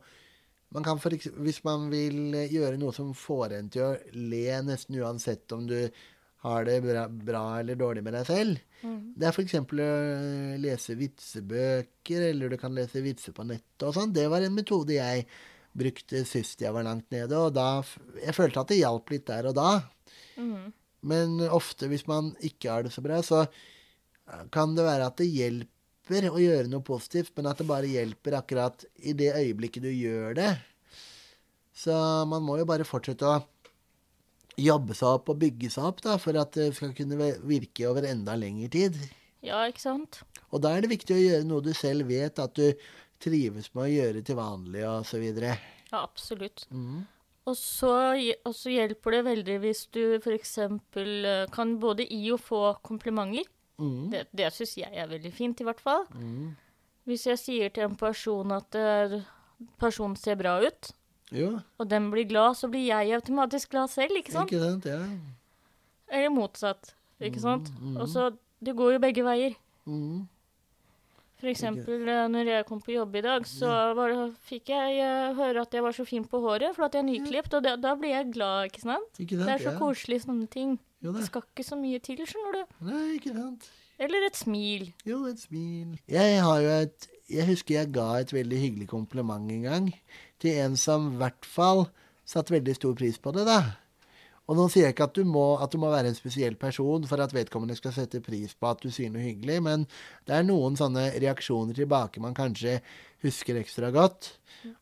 man 0.75 0.83
kan 0.83 0.99
for, 0.99 1.09
Hvis 1.15 1.61
man 1.63 1.89
vil 1.89 2.33
eh, 2.35 2.49
gjøre 2.51 2.77
noe 2.77 2.91
som 2.91 3.13
får 3.15 3.53
en 3.55 3.69
til 3.71 3.85
å 3.85 3.91
le 4.11 4.61
nesten 4.67 4.97
uansett 4.99 5.51
om 5.55 5.65
du 5.67 5.77
har 6.43 6.65
det 6.67 6.81
bra, 6.83 7.05
bra 7.07 7.43
eller 7.61 7.75
dårlig 7.79 8.03
med 8.03 8.13
deg 8.13 8.25
selv, 8.27 8.63
Mm. 8.77 9.13
det 9.17 9.25
er 9.25 9.31
f.eks. 9.33 9.55
å 9.57 9.77
eh, 9.81 10.57
lese 10.61 10.93
vitsebøker, 10.99 12.27
eller 12.29 12.49
du 12.53 12.57
kan 12.61 12.75
lese 12.77 13.01
vitser 13.01 13.33
på 13.33 13.45
nettet 13.47 13.87
og 13.87 13.95
sånn. 13.95 14.11
Det 14.13 14.27
var 14.29 14.43
en 14.45 14.53
metode 14.53 14.93
jeg 14.93 15.23
brukte 15.77 16.23
sist 16.27 16.61
jeg 16.63 16.73
var 16.75 16.85
langt 16.87 17.09
nede, 17.13 17.37
og 17.37 17.55
da 17.55 17.83
Jeg 18.23 18.35
følte 18.35 18.61
at 18.61 18.71
det 18.71 18.81
hjalp 18.81 19.11
litt 19.13 19.27
der 19.29 19.49
og 19.51 19.57
da. 19.57 19.71
Mm. 20.37 20.71
Men 21.07 21.41
ofte 21.53 21.89
hvis 21.91 22.07
man 22.09 22.33
ikke 22.43 22.71
har 22.71 22.85
det 22.85 22.93
så 22.93 23.03
bra, 23.05 23.21
så 23.25 23.43
eh, 23.45 24.45
kan 24.53 24.75
det 24.77 24.85
være 24.87 25.09
at 25.09 25.19
det 25.21 25.29
hjelper 25.29 26.29
å 26.31 26.39
gjøre 26.41 26.71
noe 26.71 26.85
positivt, 26.85 27.33
men 27.37 27.49
at 27.51 27.59
det 27.59 27.67
bare 27.69 27.91
hjelper 27.91 28.39
akkurat 28.39 28.87
i 28.97 29.13
det 29.17 29.33
øyeblikket 29.35 29.85
du 29.85 29.91
gjør 29.91 30.37
det. 30.39 30.51
Så 31.77 31.93
man 32.25 32.41
må 32.45 32.57
jo 32.57 32.65
bare 32.65 32.87
fortsette 32.87 33.27
å 33.27 33.43
jobbe 34.57 34.95
seg 34.97 35.19
opp 35.19 35.29
og 35.29 35.41
bygge 35.43 35.69
seg 35.69 35.85
opp 35.91 36.01
da, 36.01 36.17
for 36.21 36.37
at 36.41 36.55
det 36.57 36.71
skal 36.77 36.95
kunne 36.97 37.33
virke 37.45 37.85
over 37.89 38.07
enda 38.09 38.33
lengre 38.39 38.71
tid. 38.73 38.97
Ja, 39.45 39.61
ikke 39.69 39.83
sant? 39.83 40.23
Og 40.49 40.63
da 40.63 40.73
er 40.73 40.83
det 40.83 40.91
viktig 40.95 41.13
å 41.13 41.21
gjøre 41.21 41.45
noe 41.45 41.63
du 41.63 41.73
selv 41.77 42.09
vet 42.09 42.39
at 42.41 42.57
du 42.57 42.71
trives 43.23 43.69
med 43.75 43.83
å 43.83 43.91
gjøre 43.91 44.23
til 44.25 44.37
vanlig, 44.39 44.83
og 44.87 45.05
så 45.07 45.19
videre. 45.21 45.57
Ja, 45.91 46.01
absolutt. 46.03 46.65
Mm. 46.69 47.05
Og 47.47 47.55
så, 47.55 47.91
og 48.43 48.53
så 48.57 48.73
hjelper 48.73 49.15
det 49.15 49.21
veldig 49.29 49.57
hvis 49.63 49.85
du 49.95 50.01
f.eks. 50.19 50.57
kan 51.55 51.77
både 51.79 52.07
gi 52.09 52.25
og 52.35 52.41
få 52.43 52.61
komplimenter. 52.83 53.47
Mm. 53.79 54.09
Det, 54.11 54.25
det 54.35 54.49
syns 54.55 54.73
jeg 54.81 54.91
er 54.91 55.07
veldig 55.07 55.31
fint, 55.31 55.61
i 55.61 55.67
hvert 55.67 55.79
fall. 55.79 56.03
Mm. 56.17 56.55
Hvis 57.07 57.23
jeg 57.29 57.39
sier 57.39 57.71
til 57.71 57.87
en 57.87 57.95
person 57.95 58.51
at 58.51 58.75
uh, 58.75 59.19
personen 59.79 60.17
ser 60.19 60.35
bra 60.39 60.57
ut, 60.65 60.91
Jo, 61.31 61.57
og 61.79 61.89
den 61.91 62.09
blir 62.11 62.27
glad, 62.27 62.55
så 62.59 62.67
blir 62.71 62.85
jeg 62.87 63.15
automatisk 63.15 63.71
glad 63.71 63.91
selv, 63.91 64.15
ikke 64.19 64.31
sant? 64.33 64.51
ikke 64.51 64.63
sant? 64.63 64.85
Ja. 64.87 65.01
Eller 66.11 66.31
motsatt, 66.31 66.93
ikke 67.19 67.39
sant? 67.43 67.71
mm. 67.79 67.97
Og 68.01 68.09
så 68.11 68.31
Det 68.59 68.73
går 68.75 68.95
jo 68.95 68.99
begge 68.99 69.23
veier. 69.23 69.53
Mm. 69.85 70.27
For 71.37 71.51
eksempel 71.51 72.07
eh, 72.09 72.23
når 72.33 72.49
jeg 72.49 72.65
kom 72.65 72.79
på 72.81 72.95
jobb 72.95 73.15
i 73.19 73.23
dag, 73.25 73.43
så 73.45 73.71
det, 73.97 74.29
fikk 74.49 74.71
jeg 74.73 75.01
eh, 75.05 75.35
høre 75.37 75.65
at 75.67 75.75
jeg 75.77 75.85
var 75.85 75.93
så 75.93 76.05
fin 76.07 76.25
på 76.25 76.41
håret, 76.41 76.73
for 76.75 76.87
at 76.87 76.97
jeg 76.97 77.05
er 77.05 77.09
nyklipt, 77.11 77.53
og 77.53 77.65
det, 77.65 77.75
da 77.83 77.93
blir 77.99 78.15
jeg 78.15 78.31
glad, 78.33 78.71
ikke 78.71 78.85
sant? 78.87 79.19
Ikke 79.21 79.37
sant? 79.37 79.45
Det 79.45 79.53
er 79.53 79.65
så 79.65 79.73
ja. 79.73 79.77
koselig, 79.81 80.21
sånne 80.25 80.47
ting. 80.53 80.77
Jo 81.05 81.13
det. 81.13 81.21
Det 81.21 81.29
skal 81.29 81.45
ikke 81.45 81.67
så 81.67 81.77
mye 81.77 82.01
til, 82.01 82.23
skjønner 82.25 82.57
du. 82.57 82.79
Nei, 82.89 83.03
ikke 83.19 83.35
sant. 83.35 83.69
Eller 84.01 84.27
et 84.27 84.37
smil. 84.37 84.89
Jo, 85.09 85.23
et 85.29 85.41
smil. 85.41 85.93
Jeg 86.09 86.41
har 86.45 86.61
jo 86.61 86.73
et 86.83 87.07
Jeg 87.27 87.43
husker 87.49 87.75
jeg 87.75 87.91
ga 87.91 88.21
et 88.21 88.29
veldig 88.31 88.57
hyggelig 88.61 88.85
kompliment 88.87 89.51
en 89.51 89.63
gang 89.65 89.87
til 90.39 90.61
en 90.63 90.77
som 90.79 91.09
i 91.11 91.17
hvert 91.19 91.43
fall 91.43 91.89
satte 92.23 92.53
veldig 92.53 92.75
stor 92.77 92.93
pris 92.95 93.17
på 93.19 93.33
det, 93.35 93.43
da. 93.49 93.57
Og 94.47 94.55
nå 94.55 94.67
sier 94.71 94.85
jeg 94.87 94.95
ikke 94.95 95.09
at 95.09 95.17
du, 95.17 95.25
må, 95.27 95.45
at 95.59 95.73
du 95.73 95.79
må 95.81 95.89
være 95.91 96.07
en 96.07 96.15
spesiell 96.15 96.55
person 96.59 97.03
for 97.09 97.19
at 97.19 97.33
vedkommende 97.35 97.75
skal 97.75 97.91
sette 97.95 98.21
pris 98.23 98.53
på 98.55 98.69
at 98.69 98.79
du 98.83 98.87
sier 98.93 99.11
noe 99.11 99.25
hyggelig, 99.25 99.57
men 99.65 99.83
det 100.27 100.37
er 100.37 100.47
noen 100.47 100.77
sånne 100.79 101.09
reaksjoner 101.19 101.75
tilbake 101.75 102.23
man 102.23 102.37
kanskje 102.37 102.77
husker 103.25 103.59
ekstra 103.59 103.91
godt. 103.91 104.37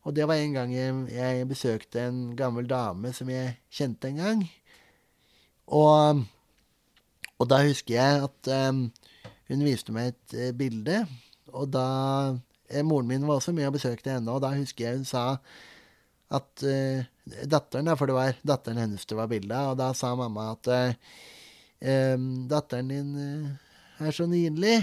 Og 0.06 0.14
det 0.14 0.28
var 0.30 0.38
en 0.38 0.54
gang 0.54 0.74
jeg, 0.74 0.94
jeg 1.10 1.50
besøkte 1.50 2.06
en 2.06 2.22
gammel 2.38 2.70
dame 2.70 3.10
som 3.16 3.30
jeg 3.32 3.56
kjente 3.74 4.12
en 4.12 4.22
gang. 4.22 4.46
Og, 5.66 6.22
og 7.42 7.50
da 7.50 7.62
husker 7.66 7.98
jeg 7.98 8.26
at 8.28 8.52
um, 8.70 8.84
hun 9.50 9.66
viste 9.66 9.94
meg 9.94 10.14
et 10.14 10.36
uh, 10.38 10.50
bilde, 10.54 11.02
og 11.50 11.72
da 11.74 11.88
eh, 12.70 12.86
Moren 12.86 13.10
min 13.10 13.26
var 13.26 13.40
også 13.40 13.54
med 13.54 13.66
og 13.66 13.80
besøkte 13.80 14.14
henne, 14.14 14.30
og 14.30 14.44
da 14.46 14.54
husker 14.54 14.86
jeg 14.86 15.00
hun 15.00 15.08
sa 15.08 15.26
at 16.34 16.66
uh, 16.66 17.04
datteren, 17.46 17.92
for 17.96 18.10
det 18.10 18.16
var 18.16 18.38
datteren 18.46 18.82
hennes 18.82 19.06
det 19.06 19.18
var 19.18 19.30
bilde 19.30 19.54
av, 19.54 19.74
og 19.74 19.80
da 19.80 19.92
sa 19.94 20.14
mamma 20.18 20.50
at 20.54 20.70
uh, 20.72 22.16
datteren 22.50 22.90
din 22.90 23.12
er 24.00 24.14
så 24.14 24.26
nydelig. 24.28 24.80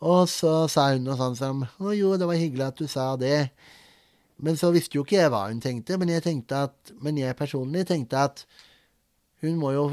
Og 0.00 0.24
så 0.32 0.64
sa 0.72 0.90
hun 0.94 1.04
noe 1.04 1.18
sånt 1.20 1.36
som 1.36 1.60
Å 1.60 1.92
jo, 1.92 2.14
det 2.16 2.28
var 2.28 2.40
hyggelig 2.40 2.66
at 2.70 2.80
du 2.80 2.88
sa 2.88 3.12
det. 3.20 3.50
Men 4.40 4.56
så 4.56 4.70
visste 4.72 4.96
jo 4.96 5.04
ikke 5.04 5.18
jeg 5.18 5.32
hva 5.32 5.42
hun 5.50 5.60
tenkte. 5.60 5.98
Men 6.00 6.12
jeg 6.14 6.24
tenkte 6.24 6.64
at, 6.68 6.94
men 7.04 7.20
jeg 7.20 7.36
personlig 7.36 7.84
tenkte 7.90 8.24
at 8.30 8.46
hun 9.44 9.60
må 9.60 9.74
jo 9.76 9.84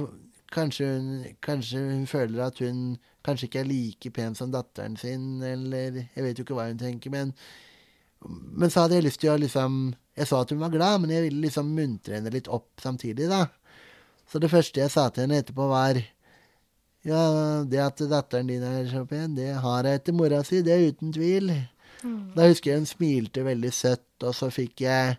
Kanskje 0.48 0.86
hun, 0.88 1.08
kanskje 1.44 1.82
hun 1.90 2.06
føler 2.08 2.40
at 2.46 2.60
hun 2.64 2.94
kanskje 3.28 3.50
ikke 3.50 3.60
er 3.60 3.66
like 3.68 4.10
pen 4.16 4.36
som 4.36 4.48
datteren 4.54 4.94
sin, 4.96 5.42
eller 5.44 5.98
Jeg 6.16 6.24
vet 6.24 6.40
jo 6.40 6.46
ikke 6.46 6.56
hva 6.56 6.70
hun 6.70 6.80
tenker, 6.80 7.12
men 7.12 7.34
Men 8.56 8.72
så 8.72 8.86
hadde 8.86 8.96
jeg 8.96 9.04
lyst 9.04 9.20
til 9.20 9.34
å 9.34 9.36
liksom 9.38 9.92
Jeg 10.18 10.30
så 10.30 10.42
at 10.42 10.52
hun 10.54 10.62
var 10.64 10.74
glad, 10.74 11.02
men 11.04 11.14
jeg 11.14 11.28
ville 11.28 11.46
liksom 11.46 11.70
muntre 11.78 12.18
henne 12.18 12.34
litt 12.34 12.50
opp 12.50 12.82
samtidig, 12.82 13.30
da. 13.30 13.46
Så 14.28 14.42
det 14.44 14.52
første 14.52 14.82
jeg 14.82 14.92
sa 14.92 15.08
til 15.10 15.28
henne 15.28 15.40
etterpå, 15.44 15.68
var 15.70 16.00
ja, 17.08 17.22
det 17.70 17.80
at 17.84 18.02
datteren 18.10 18.50
din 18.50 18.66
er 18.66 18.88
så 18.92 19.06
pen, 19.08 19.36
det 19.38 19.54
har 19.64 19.88
jeg 19.88 20.02
etter 20.02 20.16
mora 20.18 20.42
si, 20.44 20.64
det 20.66 20.74
er 20.74 20.88
uten 20.90 21.14
tvil. 21.16 21.54
Mm. 22.04 22.34
Da 22.36 22.48
husker 22.50 22.74
jeg 22.74 22.82
hun 22.82 22.90
smilte 22.90 23.46
veldig 23.46 23.72
søtt, 23.74 24.10
og 24.26 24.34
så 24.36 24.50
fikk 24.54 24.84
jeg 24.88 25.16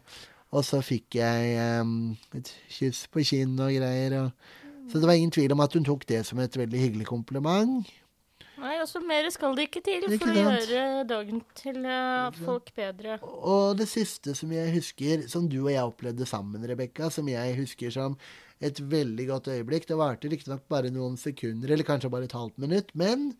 så 0.64 0.80
fikk 0.80 1.18
jeg 1.18 1.80
um, 1.84 2.16
et 2.36 2.50
kyss 2.72 3.04
på 3.12 3.22
kinn 3.26 3.58
og 3.60 3.74
greier. 3.76 4.14
Og, 4.22 4.86
så 4.88 5.00
det 5.00 5.08
var 5.08 5.18
ingen 5.18 5.32
tvil 5.34 5.52
om 5.52 5.60
at 5.60 5.74
hun 5.76 5.84
tok 5.84 6.06
det 6.08 6.22
som 6.26 6.40
et 6.40 6.56
veldig 6.56 6.80
hyggelig 6.80 7.08
kompliment. 7.10 7.88
Nei, 8.58 8.74
altså 8.82 9.00
mer 9.04 9.28
skal 9.30 9.54
det 9.54 9.68
ikke 9.68 9.82
til 9.86 10.04
for 10.10 10.32
å 10.32 10.34
gjøre 10.34 11.04
dagen 11.08 11.42
til 11.58 11.78
uh, 11.86 12.34
folk 12.42 12.72
bedre. 12.76 13.18
Og 13.22 13.78
det 13.78 13.86
siste 13.90 14.34
som 14.38 14.50
jeg 14.54 14.72
husker, 14.74 15.24
som 15.30 15.46
du 15.50 15.60
og 15.60 15.70
jeg 15.72 15.84
opplevde 15.84 16.26
sammen, 16.28 16.66
Rebekka, 16.66 17.10
som 17.14 17.28
jeg 17.30 17.54
husker 17.60 17.94
som 17.94 18.16
et 18.64 18.80
veldig 18.82 19.28
godt 19.28 19.52
øyeblikk. 19.54 19.86
Det 19.86 19.98
varte 19.98 20.30
riktignok 20.32 20.64
bare 20.70 20.90
noen 20.94 21.14
sekunder, 21.20 21.70
eller 21.70 21.86
kanskje 21.86 22.10
bare 22.12 22.26
et 22.26 22.34
halvt 22.34 22.58
minutt, 22.62 22.90
men 22.98 23.30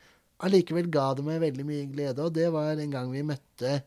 allikevel 0.46 0.90
ga 0.94 1.10
det 1.18 1.26
meg 1.26 1.42
veldig 1.42 1.66
mye 1.66 1.88
glede. 1.90 2.22
Og 2.22 2.36
det 2.38 2.46
var 2.54 2.78
en 2.78 2.94
gang 2.94 3.10
vi 3.10 3.26
møtte 3.26 3.80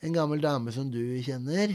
en 0.00 0.14
gammel 0.16 0.42
dame 0.42 0.72
som 0.72 0.88
du 0.92 1.02
kjenner. 1.26 1.74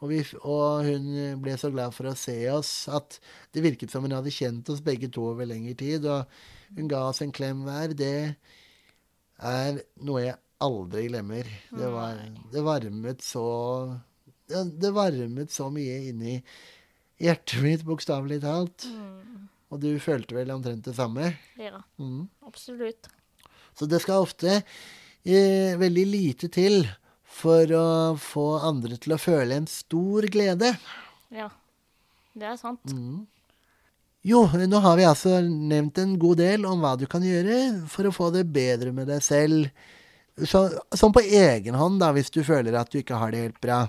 Og, 0.00 0.08
vi, 0.10 0.20
og, 0.42 0.86
hun 0.86 1.40
ble 1.42 1.54
så 1.60 1.70
glad 1.72 1.94
for 1.96 2.10
å 2.10 2.16
se 2.18 2.36
oss 2.52 2.72
at 2.92 3.18
det 3.56 3.64
virket 3.64 3.92
som 3.92 4.04
hun 4.04 4.14
hadde 4.16 4.34
kjent 4.34 4.68
oss 4.72 4.82
begge 4.84 5.08
to 5.12 5.24
over 5.32 5.48
lengre 5.48 5.76
tid. 5.78 6.04
Og 6.04 6.76
hun 6.76 6.90
ga 6.90 7.06
oss 7.08 7.22
en 7.24 7.34
klem 7.34 7.64
hver. 7.64 7.94
Det 7.96 8.18
er 9.36 9.80
noe 10.04 10.24
jeg 10.24 10.36
aldri 10.66 11.06
glemmer. 11.08 11.48
Det, 11.72 11.88
var, 11.92 12.20
det 12.52 12.64
varmet 12.64 13.24
så 13.24 13.46
det 14.46 14.92
varmet 14.94 15.50
så 15.50 15.68
mye 15.74 15.96
inni 16.10 16.36
hjertet 17.22 17.62
mitt, 17.64 17.84
bokstavelig 17.86 18.40
talt. 18.44 18.86
Mm. 18.86 19.48
Og 19.72 19.82
du 19.82 19.90
følte 20.02 20.36
vel 20.36 20.52
omtrent 20.54 20.86
det 20.86 20.94
samme? 20.96 21.32
Ja, 21.58 21.80
mm. 21.98 22.28
absolutt. 22.46 23.08
Så 23.76 23.88
det 23.90 24.00
skal 24.04 24.24
ofte 24.24 24.60
eh, 24.60 25.74
veldig 25.80 26.06
lite 26.06 26.50
til 26.52 26.86
for 27.36 27.72
å 27.76 27.86
få 28.20 28.46
andre 28.64 28.98
til 29.00 29.16
å 29.16 29.20
føle 29.20 29.60
en 29.60 29.68
stor 29.70 30.26
glede. 30.32 30.72
Ja, 31.34 31.50
det 32.36 32.52
er 32.52 32.60
sant. 32.60 32.92
Mm. 32.92 33.26
Jo, 34.26 34.42
nå 34.58 34.80
har 34.82 34.96
vi 34.98 35.04
altså 35.06 35.38
nevnt 35.44 36.00
en 36.02 36.16
god 36.18 36.40
del 36.40 36.64
om 36.66 36.80
hva 36.82 36.96
du 36.98 37.04
kan 37.10 37.22
gjøre 37.22 37.86
for 37.90 38.08
å 38.08 38.14
få 38.14 38.32
det 38.34 38.46
bedre 38.50 38.90
med 38.94 39.06
deg 39.12 39.22
selv. 39.22 39.68
Så, 40.36 40.66
sånn 40.92 41.14
på 41.14 41.22
egen 41.22 41.76
hånd, 41.78 42.00
da, 42.02 42.10
hvis 42.12 42.32
du 42.34 42.42
føler 42.44 42.74
at 42.76 42.90
du 42.92 42.98
ikke 43.00 43.20
har 43.20 43.32
det 43.32 43.44
helt 43.44 43.60
bra. 43.62 43.84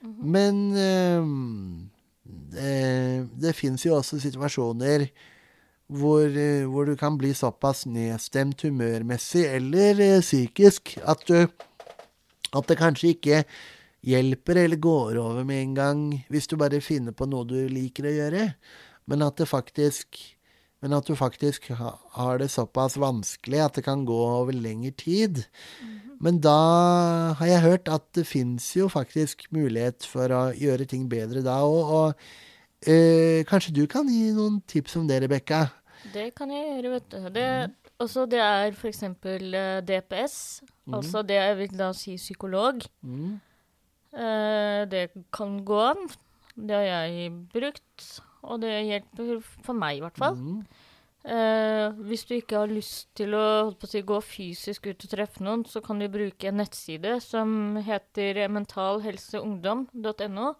Mm 0.00 0.14
-hmm. 0.14 0.24
Men 0.34 0.54
øh, 0.76 1.26
det, 2.54 3.28
det 3.42 3.52
fins 3.56 3.84
jo 3.86 3.96
også 3.96 4.20
situasjoner 4.20 5.08
hvor, 5.88 6.28
hvor, 6.68 6.84
du 6.84 6.96
kan 6.96 7.18
bli 7.18 7.34
såpass 7.34 7.86
nedstemt 7.86 8.62
humørmessig 8.62 9.44
eller 9.46 10.00
eh, 10.00 10.20
psykisk 10.20 10.98
at, 11.04 11.24
du, 11.28 11.48
at 12.54 12.70
det 12.70 12.78
kanskje 12.80 13.12
ikke 13.16 13.42
hjelper 14.08 14.62
eller 14.64 14.80
går 14.80 15.18
over 15.20 15.44
med 15.44 15.62
en 15.62 15.76
gang 15.76 16.02
hvis 16.32 16.48
du 16.48 16.56
bare 16.60 16.80
finner 16.84 17.16
på 17.16 17.26
noe 17.28 17.48
du 17.48 17.58
liker 17.68 18.08
å 18.08 18.14
gjøre, 18.14 18.50
men 19.10 19.24
at 19.26 19.40
det 19.40 19.48
faktisk 19.50 20.20
men 20.78 20.94
at 20.94 21.08
du 21.10 21.16
faktisk 21.18 21.72
har 21.74 22.38
det 22.38 22.52
såpass 22.54 22.94
vanskelig 23.02 23.64
at 23.64 23.78
det 23.80 23.82
kan 23.82 24.04
gå 24.06 24.14
over 24.14 24.54
lengre 24.54 24.92
tid. 24.94 25.42
-hmm. 25.82 26.08
Men 26.20 26.40
da 26.42 27.34
har 27.38 27.46
jeg 27.46 27.62
hørt 27.62 27.88
at 27.88 28.04
det 28.14 28.26
fins 28.26 28.76
jo 28.76 28.88
faktisk 28.90 29.46
mulighet 29.54 30.06
for 30.06 30.32
å 30.34 30.42
gjøre 30.58 30.86
ting 30.90 31.06
bedre 31.10 31.44
da 31.46 31.60
òg. 31.62 31.92
Og 31.98 32.14
øh, 32.90 33.44
kanskje 33.46 33.74
du 33.74 33.86
kan 33.86 34.08
gi 34.10 34.32
noen 34.34 34.60
tips 34.66 34.96
om 34.96 35.06
det, 35.08 35.22
Rebekka? 35.22 35.66
Det 36.14 36.32
kan 36.38 36.50
jeg 36.50 36.66
gjøre, 36.66 36.90
vet 36.96 37.10
du. 37.10 37.30
Det, 37.34 37.48
også 37.98 38.26
det 38.30 38.40
er 38.42 38.72
f.eks. 38.72 39.02
Uh, 39.02 39.80
DPS. 39.86 40.62
Mm. 40.86 40.94
Altså 40.98 41.22
det 41.26 41.38
jeg 41.38 41.58
vil 41.58 41.78
da 41.78 41.92
si 41.96 42.16
psykolog. 42.16 42.82
Mm. 43.02 43.40
Uh, 44.14 44.82
det 44.90 45.10
kan 45.34 45.64
gå 45.64 45.80
an. 45.90 46.08
Det 46.54 46.74
har 46.74 46.86
jeg 46.86 47.32
brukt. 47.52 48.22
Og 48.48 48.62
det 48.62 48.86
hjelper 48.86 49.40
for 49.42 49.74
meg, 49.74 49.98
i 49.98 50.04
hvert 50.04 50.18
fall. 50.18 50.36
Mm. 50.38 50.62
Uh, 51.28 51.90
hvis 52.06 52.24
du 52.24 52.34
ikke 52.38 52.62
har 52.62 52.70
lyst 52.70 53.08
til 53.18 53.34
å, 53.36 53.74
å 53.74 53.86
si, 53.90 54.00
gå 54.06 54.20
fysisk 54.22 54.86
ut 54.86 55.04
og 55.04 55.10
treffe 55.12 55.42
noen, 55.44 55.64
så 55.66 55.82
kan 55.84 55.98
du 56.00 56.06
bruke 56.08 56.48
en 56.48 56.60
nettside 56.62 57.18
som 57.24 57.76
heter 57.84 58.46
mentalhelseungdom.no. 58.54 60.52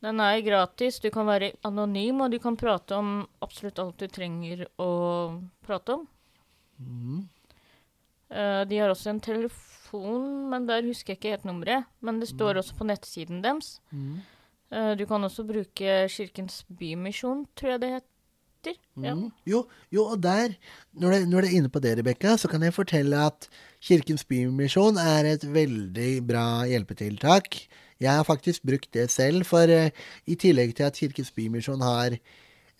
Den 0.00 0.20
er 0.24 0.40
gratis, 0.42 0.98
du 1.00 1.10
kan 1.12 1.28
være 1.28 1.52
anonym, 1.68 2.20
og 2.24 2.32
du 2.32 2.38
kan 2.42 2.56
prate 2.58 2.96
om 2.96 3.20
absolutt 3.44 3.78
alt 3.82 4.00
du 4.00 4.08
trenger 4.08 4.66
å 4.80 4.90
prate 5.64 5.98
om. 5.98 6.06
Mm. 6.80 7.24
Uh, 8.30 8.62
de 8.70 8.78
har 8.78 8.92
også 8.92 9.10
en 9.10 9.22
telefon, 9.22 10.26
men 10.52 10.68
der 10.68 10.86
husker 10.86 11.12
jeg 11.12 11.18
ikke 11.18 11.34
helt 11.34 11.48
nummeret. 11.48 11.88
Men 12.00 12.20
det 12.22 12.30
står 12.30 12.54
mm. 12.54 12.62
også 12.62 12.76
på 12.78 12.86
nettsiden 12.86 13.42
deres. 13.44 13.80
Mm. 13.90 14.20
Uh, 14.70 14.92
du 14.98 15.04
kan 15.06 15.26
også 15.26 15.44
bruke 15.46 15.96
Kirkens 16.08 16.62
Bymisjon, 16.78 17.46
tror 17.58 17.74
jeg 17.74 17.82
det 17.82 17.92
heter. 17.96 18.76
Ja. 19.00 19.14
Mm. 19.16 19.30
Jo, 19.48 19.64
jo, 19.88 20.04
og 20.12 20.22
der, 20.22 20.52
når 20.92 21.24
du 21.26 21.36
er 21.38 21.56
inne 21.56 21.70
på 21.72 21.80
det, 21.80 21.96
Rebekka, 21.98 22.36
så 22.36 22.48
kan 22.48 22.62
jeg 22.62 22.76
fortelle 22.76 23.16
at 23.16 23.48
Kirkens 23.80 24.24
Bymisjon 24.28 25.00
er 25.00 25.32
et 25.32 25.46
veldig 25.48 26.10
bra 26.28 26.66
hjelpetiltak. 26.68 27.56
Jeg 28.00 28.12
har 28.12 28.24
faktisk 28.24 28.62
brukt 28.62 28.92
det 28.94 29.08
selv, 29.10 29.44
for 29.48 29.64
uh, 29.64 29.90
i 30.26 30.36
tillegg 30.36 30.76
til 30.76 30.86
at 30.86 31.00
Kirkens 31.00 31.32
Bymisjon 31.32 31.82
har 31.82 32.20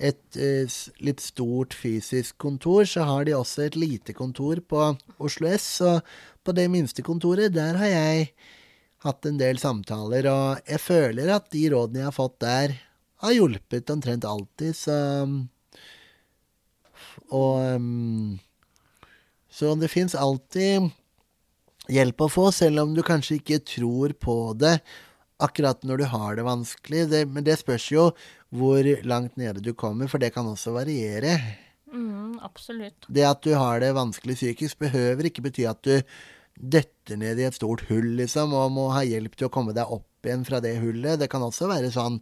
et 0.00 0.38
uh, 0.40 0.78
litt 1.04 1.20
stort 1.20 1.76
fysisk 1.76 2.38
kontor, 2.40 2.86
så 2.88 3.04
har 3.08 3.26
de 3.28 3.36
også 3.36 3.66
et 3.66 3.76
lite 3.76 4.14
kontor 4.16 4.62
på 4.64 4.86
Oslo 5.20 5.50
S. 5.52 5.68
Og 5.84 6.00
på 6.44 6.54
det 6.56 6.66
minste 6.72 7.04
kontoret, 7.04 7.52
der 7.52 7.76
har 7.80 7.92
jeg 7.92 8.30
hatt 9.04 9.26
en 9.28 9.40
del 9.40 9.60
samtaler, 9.60 10.28
og 10.28 10.68
jeg 10.68 10.80
føler 10.82 11.32
at 11.32 11.48
de 11.52 11.66
rådene 11.72 12.02
jeg 12.02 12.08
har 12.10 12.16
fått 12.16 12.38
der, 12.44 12.76
har 13.20 13.36
hjulpet 13.36 13.92
omtrent 13.92 14.24
alltid, 14.28 14.76
så 14.76 14.96
Og 17.30 18.38
Så 19.50 19.74
det 19.78 19.90
fins 19.90 20.14
alltid 20.14 20.90
hjelp 21.90 22.20
å 22.20 22.28
få, 22.30 22.50
selv 22.54 22.82
om 22.84 22.94
du 22.94 23.02
kanskje 23.06 23.38
ikke 23.40 23.60
tror 23.66 24.14
på 24.18 24.36
det 24.58 24.78
akkurat 25.42 25.82
når 25.86 26.02
du 26.02 26.06
har 26.12 26.36
det 26.38 26.46
vanskelig. 26.46 27.06
Det, 27.12 27.24
men 27.30 27.46
det 27.46 27.58
spørs 27.60 27.88
jo 27.92 28.10
hvor 28.54 28.86
langt 29.06 29.38
nede 29.40 29.62
du 29.64 29.72
kommer, 29.78 30.10
for 30.10 30.22
det 30.22 30.32
kan 30.34 30.48
også 30.50 30.74
variere. 30.74 31.38
Mm, 31.92 32.38
absolutt. 32.46 33.08
Det 33.08 33.26
at 33.26 33.42
du 33.46 33.54
har 33.58 33.82
det 33.82 33.94
vanskelig 33.96 34.38
psykisk, 34.38 34.78
behøver 34.82 35.30
ikke 35.30 35.44
bety 35.48 35.66
at 35.70 35.82
du 35.86 35.96
detter 36.60 37.16
ned 37.18 37.40
i 37.40 37.48
et 37.48 37.56
stort 37.56 37.86
hull, 37.88 38.14
liksom, 38.20 38.54
og 38.54 38.72
må 38.74 38.90
ha 38.94 39.02
hjelp 39.06 39.36
til 39.38 39.48
å 39.48 39.52
komme 39.54 39.74
deg 39.76 39.90
opp 39.90 40.26
igjen 40.26 40.44
fra 40.46 40.60
det 40.62 40.76
hullet. 40.82 41.20
Det 41.20 41.30
kan 41.32 41.44
også 41.46 41.70
være 41.70 41.92
sånn 41.94 42.20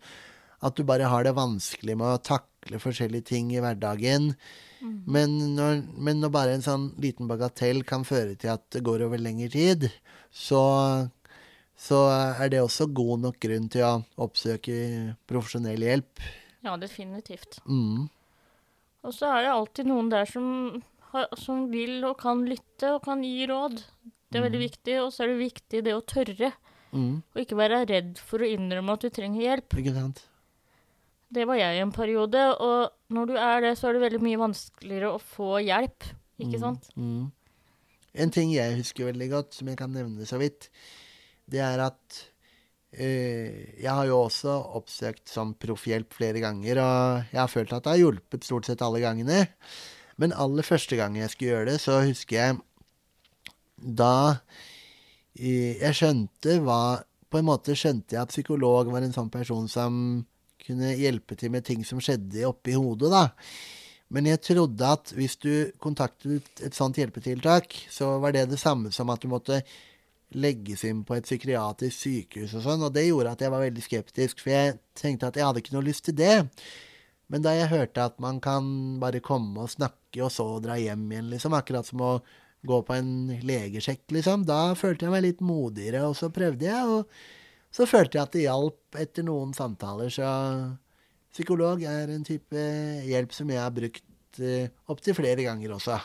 at 0.64 0.78
du 0.78 0.84
bare 0.86 1.10
har 1.10 1.26
det 1.26 1.36
vanskelig 1.38 1.94
med 1.98 2.16
å 2.16 2.22
takle 2.22 2.80
forskjellige 2.82 3.30
ting 3.30 3.52
i 3.54 3.60
hverdagen. 3.62 4.32
Mm. 4.78 4.96
Men, 5.10 5.36
når, 5.56 5.82
men, 5.94 6.20
når, 6.22 6.32
bare 6.34 6.56
en 6.56 6.64
sånn 6.64 6.88
liten 7.02 7.30
bagatell 7.30 7.82
kan 7.86 8.06
føre 8.06 8.36
til 8.38 8.54
at 8.54 8.64
det 8.74 8.84
går 8.86 9.06
over 9.06 9.20
lengre 9.22 9.50
tid, 9.54 9.88
så, 10.34 10.60
så 11.78 12.02
er 12.10 12.50
det 12.50 12.60
også 12.64 12.88
god 12.90 13.24
nok 13.28 13.36
grunn 13.42 13.68
til 13.70 13.86
å 13.86 13.92
oppsøke 14.24 14.76
profesjonell 15.30 15.84
hjelp. 15.86 16.22
Ja, 16.66 16.74
definitivt. 16.80 17.60
Mm. 17.70 18.08
Og 19.06 19.14
så 19.14 19.28
er 19.30 19.46
det 19.46 19.52
alltid 19.54 19.88
noen 19.88 20.10
der 20.10 20.26
som, 20.26 20.48
har, 21.12 21.28
som 21.38 21.68
vil 21.70 22.02
og 22.08 22.18
kan 22.20 22.42
lytte 22.48 22.96
og 22.96 23.04
kan 23.06 23.22
gi 23.22 23.46
råd. 23.48 23.78
Det 24.28 24.40
er 24.40 24.48
veldig 24.48 24.64
viktig. 24.64 24.96
Og 25.04 25.12
så 25.14 25.24
er 25.24 25.32
det 25.32 25.38
viktig 25.44 25.84
det 25.86 25.94
å 25.94 26.02
tørre. 26.02 26.50
Mm. 26.90 27.22
Og 27.22 27.40
ikke 27.44 27.60
være 27.60 27.84
redd 27.88 28.18
for 28.26 28.42
å 28.42 28.50
innrømme 28.50 28.98
at 28.98 29.06
du 29.06 29.14
trenger 29.14 29.44
hjelp. 29.44 29.78
Ikke 29.78 29.94
sant? 29.96 30.24
Det 31.28 31.44
var 31.46 31.60
jeg 31.60 31.76
i 31.76 31.82
en 31.84 31.92
periode, 31.92 32.40
og 32.64 33.12
når 33.12 33.26
du 33.28 33.34
er 33.36 33.58
det, 33.66 33.74
så 33.76 33.90
er 33.90 33.96
det 33.98 34.06
veldig 34.06 34.20
mye 34.24 34.38
vanskeligere 34.40 35.10
å 35.12 35.18
få 35.20 35.58
hjelp. 35.60 36.06
Ikke 36.40 36.60
sant? 36.62 36.88
Mm. 36.96 37.28
En 38.24 38.32
ting 38.32 38.54
jeg 38.54 38.78
husker 38.78 39.10
veldig 39.10 39.28
godt, 39.34 39.58
som 39.58 39.68
jeg 39.68 39.76
kan 39.78 39.92
nevne 39.92 40.24
så 40.26 40.40
vidt, 40.40 40.70
det 41.48 41.62
er 41.64 41.82
at 41.82 42.20
eh, 42.92 43.74
jeg 43.80 43.90
har 43.90 44.08
jo 44.08 44.22
også 44.26 44.54
oppsøkt 44.78 45.30
som 45.32 45.54
proffhjelp 45.60 46.14
flere 46.16 46.42
ganger, 46.44 46.80
og 46.82 47.32
jeg 47.32 47.40
har 47.40 47.52
følt 47.52 47.72
at 47.72 47.84
det 47.86 47.94
har 47.94 48.02
hjulpet 48.02 48.46
stort 48.46 48.68
sett 48.68 48.84
alle 48.84 49.02
gangene. 49.04 49.46
Men 50.18 50.34
aller 50.34 50.66
første 50.66 50.98
gang 50.98 51.16
jeg 51.18 51.30
skulle 51.32 51.54
gjøre 51.54 51.70
det, 51.72 51.78
så 51.82 52.00
husker 52.02 52.40
jeg 52.40 52.58
da 53.78 54.14
eh, 55.38 55.78
jeg 55.78 55.94
skjønte 55.94 56.56
hva 56.66 57.04
På 57.28 57.38
en 57.38 57.46
måte 57.46 57.74
skjønte 57.76 58.16
jeg 58.16 58.24
at 58.24 58.32
psykolog 58.32 58.88
var 58.88 59.04
en 59.04 59.12
sånn 59.12 59.28
person 59.28 59.66
som 59.68 59.98
kunne 60.64 60.94
hjelpe 60.96 61.36
til 61.36 61.52
med 61.52 61.66
ting 61.66 61.82
som 61.84 62.00
skjedde 62.00 62.46
oppi 62.48 62.72
hodet, 62.72 63.10
da. 63.12 63.26
Men 64.08 64.24
jeg 64.30 64.40
trodde 64.46 64.88
at 64.88 65.12
hvis 65.12 65.36
du 65.36 65.68
kontaktet 65.84 66.62
et 66.64 66.76
sånt 66.76 66.96
hjelpetiltak, 66.96 67.76
så 67.92 68.14
var 68.22 68.32
det 68.32 68.46
det 68.48 68.60
samme 68.60 68.88
som 68.96 69.12
at 69.12 69.20
du 69.20 69.28
måtte 69.28 69.60
legges 70.36 70.84
inn 70.84 71.04
på 71.08 71.16
et 71.16 71.24
psykiatrisk 71.24 72.02
sykehus 72.04 72.56
og 72.58 72.64
sånn, 72.66 72.84
og 72.84 72.92
det 72.92 73.06
gjorde 73.06 73.32
at 73.32 73.44
jeg 73.44 73.52
var 73.54 73.64
veldig 73.64 73.84
skeptisk, 73.84 74.42
for 74.44 74.52
jeg 74.52 74.76
tenkte 74.98 75.30
at 75.30 75.38
jeg 75.38 75.46
hadde 75.48 75.62
ikke 75.62 75.76
noe 75.76 75.86
lyst 75.86 76.04
til 76.08 76.18
det. 76.18 76.34
Men 77.32 77.44
da 77.44 77.54
jeg 77.56 77.70
hørte 77.72 78.04
at 78.08 78.18
man 78.20 78.40
kan 78.44 78.68
bare 79.00 79.22
komme 79.24 79.64
og 79.64 79.72
snakke, 79.72 80.20
og 80.24 80.32
så 80.32 80.46
dra 80.64 80.78
hjem 80.80 81.06
igjen, 81.12 81.30
liksom, 81.32 81.56
akkurat 81.56 81.88
som 81.88 82.04
å 82.04 82.12
gå 82.68 82.80
på 82.84 82.96
en 82.96 83.10
legesjekk, 83.46 84.04
liksom, 84.16 84.44
da 84.48 84.74
følte 84.76 85.06
jeg 85.06 85.14
meg 85.14 85.24
litt 85.24 85.42
modigere, 85.44 86.04
og 86.08 86.16
så 86.18 86.30
prøvde 86.34 86.68
jeg, 86.68 86.84
og 86.88 87.74
så 87.74 87.86
følte 87.88 88.18
jeg 88.18 88.24
at 88.24 88.36
det 88.36 88.44
hjalp 88.46 89.00
etter 89.00 89.26
noen 89.28 89.52
samtaler, 89.56 90.12
så 90.12 90.28
psykolog 91.32 91.84
er 91.86 92.10
en 92.12 92.24
type 92.26 92.68
hjelp 93.06 93.34
som 93.36 93.52
jeg 93.52 93.60
har 93.62 93.74
brukt 93.76 94.40
eh, 94.40 94.72
opptil 94.90 95.16
flere 95.16 95.44
ganger 95.44 95.76
også. 95.76 95.98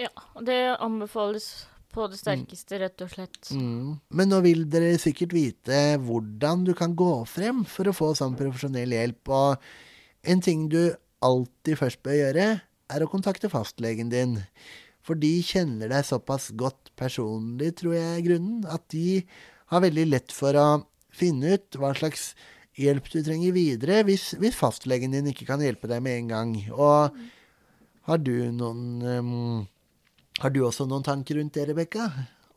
Ja, 0.00 0.10
og 0.34 0.44
det 0.48 0.58
anbefales 0.82 1.68
på 1.92 2.08
det 2.10 2.18
sterkeste, 2.20 2.78
rett 2.82 3.04
og 3.04 3.12
slett. 3.12 3.38
Mm. 3.54 3.96
Men 4.16 4.30
nå 4.32 4.40
vil 4.46 4.64
dere 4.72 4.94
sikkert 5.00 5.34
vite 5.36 5.80
hvordan 6.02 6.66
du 6.66 6.72
kan 6.78 6.96
gå 6.98 7.12
frem 7.28 7.62
for 7.68 7.88
å 7.88 7.96
få 7.96 8.12
sånn 8.18 8.36
profesjonell 8.38 8.94
hjelp. 8.96 9.32
Og 9.32 10.30
en 10.32 10.44
ting 10.44 10.68
du 10.72 10.80
alltid 11.22 11.78
først 11.78 12.02
bør 12.04 12.18
gjøre, 12.18 12.46
er 12.92 13.04
å 13.04 13.10
kontakte 13.10 13.50
fastlegen 13.52 14.10
din. 14.12 14.38
For 15.02 15.18
de 15.18 15.30
kjenner 15.44 15.90
deg 15.90 16.06
såpass 16.06 16.50
godt 16.58 16.92
personlig, 16.98 17.74
tror 17.80 17.96
jeg 17.96 18.08
er 18.16 18.24
grunnen, 18.26 18.62
at 18.70 18.84
de 18.94 19.22
har 19.72 19.84
veldig 19.84 20.08
lett 20.10 20.34
for 20.34 20.56
å 20.58 20.66
finne 21.12 21.56
ut 21.56 21.78
hva 21.80 21.92
slags 21.96 22.32
hjelp 22.78 23.08
du 23.12 23.20
trenger 23.24 23.52
videre, 23.54 24.00
hvis, 24.08 24.32
hvis 24.40 24.56
fastlegen 24.56 25.12
din 25.12 25.28
ikke 25.32 25.48
kan 25.48 25.62
hjelpe 25.62 25.90
deg 25.90 26.04
med 26.04 26.22
en 26.22 26.32
gang. 26.32 26.54
Og 26.72 27.18
har 28.08 28.22
du 28.22 28.34
noen 28.54 29.02
um, 29.02 29.66
Har 30.42 30.50
du 30.50 30.60
også 30.66 30.86
noen 30.90 31.04
tanker 31.06 31.38
rundt 31.38 31.54
det, 31.54 31.68
Rebekka? 31.70 32.08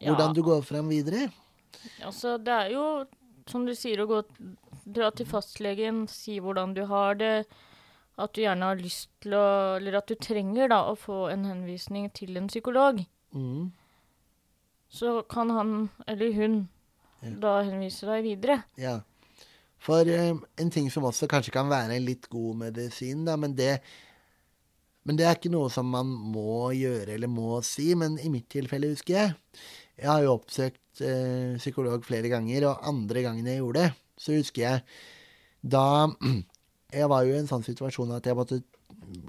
Hvordan 0.02 0.32
Ja. 0.32 0.34
du 0.34 0.42
går 0.44 0.64
frem 0.66 0.90
videre? 0.90 1.28
Altså, 2.04 2.38
det 2.42 2.54
er 2.54 2.72
jo, 2.74 3.06
som 3.48 3.66
du 3.66 3.74
sier, 3.78 4.02
å 4.02 4.08
gå, 4.10 4.24
dra 4.86 5.12
til 5.12 5.26
fastlegen, 5.30 6.08
si 6.10 6.40
hvordan 6.40 6.74
du 6.74 6.84
har 6.90 7.16
det, 7.16 7.46
at 8.18 8.34
du 8.34 8.42
gjerne 8.42 8.64
har 8.72 8.76
lyst 8.80 9.10
til 9.22 9.34
å 9.36 9.76
Eller 9.78 9.98
at 9.98 10.08
du 10.08 10.16
trenger 10.16 10.70
da 10.70 10.84
å 10.90 10.96
få 10.98 11.30
en 11.32 11.44
henvisning 11.46 12.10
til 12.14 12.38
en 12.38 12.48
psykolog. 12.48 13.06
Mm. 13.36 13.72
Så 14.90 15.28
kan 15.28 15.50
han 15.50 15.90
eller 16.08 16.32
hun 16.34 16.70
Ja. 17.22 17.30
da 17.40 17.64
henvise 17.64 18.06
deg 18.06 18.24
videre. 18.24 18.64
Ja. 18.78 19.02
For 19.80 20.02
eh, 20.08 20.34
en 20.58 20.70
ting 20.72 20.90
som 20.90 21.04
også 21.04 21.28
kanskje 21.28 21.52
kan 21.52 21.68
være 21.70 21.96
en 21.96 22.06
litt 22.06 22.30
god 22.30 22.56
medisin, 22.56 23.26
da, 23.26 23.36
men 23.36 23.54
det, 23.56 23.82
men 25.06 25.18
det 25.20 25.28
er 25.28 25.38
ikke 25.38 25.54
noe 25.54 25.70
som 25.74 25.88
man 25.94 26.10
må 26.10 26.72
gjøre 26.74 27.14
eller 27.16 27.30
må 27.30 27.60
si. 27.66 27.92
Men 27.98 28.18
i 28.22 28.32
mitt 28.34 28.48
tilfelle, 28.52 28.90
husker 28.96 29.14
jeg 29.14 29.34
Jeg 30.02 30.10
har 30.10 30.24
jo 30.26 30.34
oppsøkt 30.34 31.02
eh, 31.06 31.56
psykolog 31.62 32.06
flere 32.06 32.32
ganger, 32.32 32.66
og 32.72 32.88
andre 32.90 33.22
gangen 33.24 33.48
jeg 33.48 33.62
gjorde 33.62 33.86
det, 33.86 33.92
så 34.18 34.36
husker 34.36 34.66
jeg 34.66 34.82
da 35.62 35.88
Jeg 36.96 37.10
var 37.12 37.26
jo 37.26 37.34
i 37.34 37.40
en 37.42 37.50
sånn 37.50 37.66
situasjon 37.66 38.14
at 38.16 38.28
jeg 38.30 38.38
måtte 38.38 38.62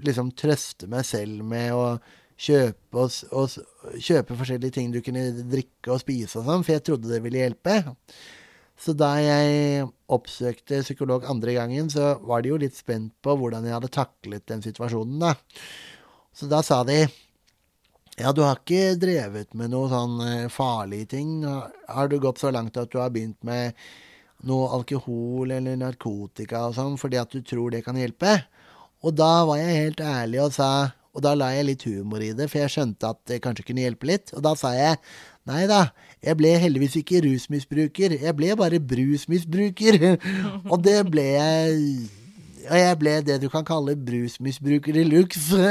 liksom 0.06 0.30
trøste 0.38 0.86
meg 0.90 1.06
selv 1.08 1.42
med 1.42 1.72
å 1.74 1.86
kjøpe, 2.36 3.00
og, 3.00 3.14
og, 3.34 3.96
kjøpe 3.98 4.36
forskjellige 4.38 4.76
ting 4.76 4.92
du 4.94 5.00
kunne 5.02 5.24
drikke 5.40 5.94
og 5.94 6.02
spise 6.02 6.38
og 6.38 6.46
sånn, 6.46 6.62
for 6.62 6.76
jeg 6.76 6.84
trodde 6.86 7.10
det 7.10 7.22
ville 7.24 7.40
hjelpe. 7.40 7.78
Så 8.76 8.92
da 8.92 9.14
jeg 9.22 9.86
oppsøkte 10.12 10.82
psykolog 10.84 11.24
andre 11.30 11.54
gangen, 11.56 11.88
så 11.90 12.16
var 12.28 12.42
de 12.44 12.50
jo 12.52 12.58
litt 12.60 12.76
spent 12.76 13.14
på 13.24 13.34
hvordan 13.40 13.64
jeg 13.64 13.72
hadde 13.76 13.92
taklet 13.94 14.44
den 14.50 14.60
situasjonen, 14.64 15.18
da. 15.22 15.34
Så 16.36 16.48
da 16.50 16.60
sa 16.66 16.82
de 16.84 17.06
ja, 18.16 18.30
du 18.32 18.40
har 18.44 18.56
ikke 18.62 18.94
drevet 19.00 19.52
med 19.56 19.72
noe 19.74 19.88
sånn 19.92 20.14
eh, 20.24 20.44
farlige 20.52 21.10
ting. 21.16 21.42
Har- 21.44 22.08
du 22.08 22.16
gått 22.20 22.40
så 22.40 22.48
langt 22.52 22.76
at 22.80 22.88
du 22.92 22.96
har 22.98 23.10
begynt 23.12 23.36
med 23.44 23.74
noe 24.48 24.70
alkohol 24.72 25.52
eller 25.52 25.76
narkotika 25.80 26.62
og 26.68 26.76
sånn 26.76 26.96
fordi 27.00 27.18
at 27.20 27.32
du 27.32 27.42
tror 27.44 27.72
det 27.74 27.82
kan 27.84 27.96
hjelpe? 28.00 28.38
Og 29.04 29.12
da 29.16 29.44
var 29.48 29.60
jeg 29.60 29.82
helt 29.82 30.00
ærlig 30.00 30.40
og 30.46 30.52
sa 30.56 30.70
Og 31.16 31.22
da 31.24 31.30
la 31.32 31.46
jeg 31.54 31.64
litt 31.64 31.84
humor 31.88 32.20
i 32.20 32.34
det, 32.36 32.44
for 32.52 32.60
jeg 32.60 32.68
skjønte 32.74 33.08
at 33.08 33.16
det 33.24 33.38
kanskje 33.40 33.64
kunne 33.64 33.80
hjelpe 33.80 34.04
litt. 34.04 34.34
Og 34.36 34.42
da 34.44 34.50
sa 34.52 34.74
jeg 34.76 34.98
nei 35.46 35.64
da, 35.70 35.86
jeg 36.24 36.38
ble 36.40 36.52
heldigvis 36.58 36.98
ikke 37.00 37.22
rusmisbruker, 37.26 38.16
jeg 38.18 38.36
ble 38.38 38.52
bare 38.58 38.80
brusmisbruker. 38.82 39.98
og 40.72 40.78
det 40.84 41.00
ble 41.10 41.26
jeg 41.36 41.82
Og 42.66 42.78
jeg 42.80 42.98
ble 42.98 43.12
det 43.22 43.36
du 43.42 43.46
kan 43.46 43.62
kalle 43.66 43.94
brusmisbruker 43.94 44.96
i 44.98 45.04
luxe. 45.06 45.68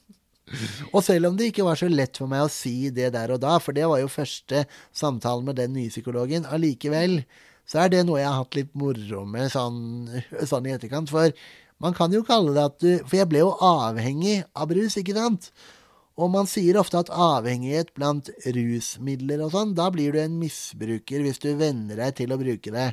Og 0.94 1.02
selv 1.06 1.28
om 1.28 1.36
det 1.38 1.50
ikke 1.50 1.66
var 1.66 1.78
så 1.78 1.86
lett 1.90 2.18
for 2.18 2.30
meg 2.30 2.42
å 2.42 2.50
si 2.50 2.90
det 2.94 3.12
der 3.14 3.30
og 3.30 3.38
da, 3.42 3.56
for 3.62 3.76
det 3.76 3.86
var 3.86 4.00
jo 4.02 4.10
første 4.10 4.64
samtalen 4.90 5.46
med 5.46 5.60
den 5.60 5.76
nye 5.76 5.92
psykologen, 5.92 6.46
allikevel 6.46 7.20
så 7.70 7.84
er 7.84 7.92
det 7.92 8.00
noe 8.06 8.18
jeg 8.18 8.26
har 8.26 8.40
hatt 8.40 8.56
litt 8.58 8.70
moro 8.78 9.22
med 9.30 9.52
sånn, 9.52 10.08
sånn 10.42 10.66
i 10.66 10.72
etterkant. 10.74 11.12
For 11.12 11.30
man 11.82 11.94
kan 11.94 12.10
jo 12.10 12.24
kalle 12.26 12.54
det 12.56 12.64
at 12.66 12.80
du 12.82 12.88
For 13.06 13.20
jeg 13.20 13.28
ble 13.30 13.44
jo 13.44 13.52
avhengig 13.62 14.40
av 14.58 14.72
brus, 14.72 14.98
ikke 14.98 15.14
sant? 15.14 15.52
Og 16.20 16.28
man 16.32 16.48
sier 16.50 16.76
ofte 16.80 17.00
at 17.00 17.10
avhengighet 17.14 17.94
blant 17.96 18.28
rusmidler 18.44 19.44
og 19.46 19.54
sånn, 19.54 19.74
da 19.78 19.86
blir 19.92 20.12
du 20.12 20.20
en 20.20 20.36
misbruker 20.40 21.24
hvis 21.24 21.40
du 21.40 21.54
venner 21.56 22.02
deg 22.02 22.18
til 22.18 22.34
å 22.34 22.38
bruke 22.40 22.72
det. 22.74 22.90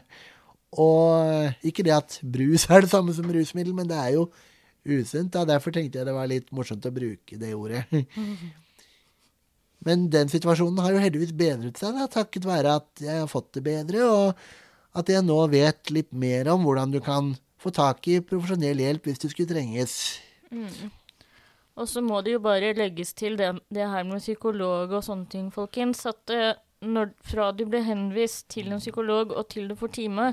Og 0.79 1.65
ikke 1.67 1.83
det 1.87 1.95
at 1.95 2.19
brus 2.23 2.67
er 2.71 2.85
det 2.85 2.91
samme 2.91 3.15
som 3.15 3.27
rusmiddel, 3.31 3.75
men 3.75 3.89
det 3.89 3.97
er 3.99 4.13
jo 4.15 4.29
usunt. 4.87 5.33
da, 5.35 5.43
Derfor 5.47 5.75
tenkte 5.75 5.99
jeg 5.99 6.07
det 6.07 6.15
var 6.15 6.29
litt 6.31 6.53
morsomt 6.55 6.87
å 6.87 6.93
bruke 6.95 7.39
det 7.39 7.51
ordet. 7.55 7.83
Men 9.87 10.07
den 10.11 10.31
situasjonen 10.31 10.79
har 10.83 10.95
jo 10.95 11.01
heldigvis 11.03 11.35
bedret 11.37 11.79
seg, 11.79 11.95
da, 11.95 12.07
takket 12.11 12.47
være 12.47 12.77
at 12.81 13.03
jeg 13.03 13.19
har 13.21 13.29
fått 13.31 13.51
det 13.59 13.63
bedre, 13.67 14.07
og 14.07 14.97
at 14.97 15.11
jeg 15.11 15.23
nå 15.23 15.37
vet 15.51 15.91
litt 15.93 16.09
mer 16.17 16.49
om 16.51 16.63
hvordan 16.65 16.95
du 16.95 16.99
kan 17.03 17.35
få 17.61 17.71
tak 17.73 18.07
i 18.09 18.19
profesjonell 18.25 18.79
hjelp 18.81 19.07
hvis 19.07 19.21
det 19.21 19.31
skulle 19.33 19.51
trenges. 19.51 19.93
Og 21.77 21.89
så 21.89 22.01
må 22.01 22.21
det 22.25 22.37
jo 22.37 22.43
bare 22.43 22.73
legges 22.77 23.13
til 23.17 23.37
det, 23.37 23.51
det 23.73 23.85
her 23.85 24.05
med 24.07 24.23
psykolog 24.23 24.91
og 24.91 25.03
sånne 25.05 25.27
ting, 25.29 25.51
folkens, 25.53 26.05
at 26.09 26.33
uh, 26.33 26.55
når, 26.81 27.11
fra 27.25 27.51
du 27.53 27.65
blir 27.69 27.85
henvist 27.85 28.47
til 28.53 28.71
en 28.71 28.81
psykolog 28.81 29.33
og 29.33 29.45
til 29.53 29.69
du 29.69 29.75
får 29.77 29.93
time, 29.99 30.31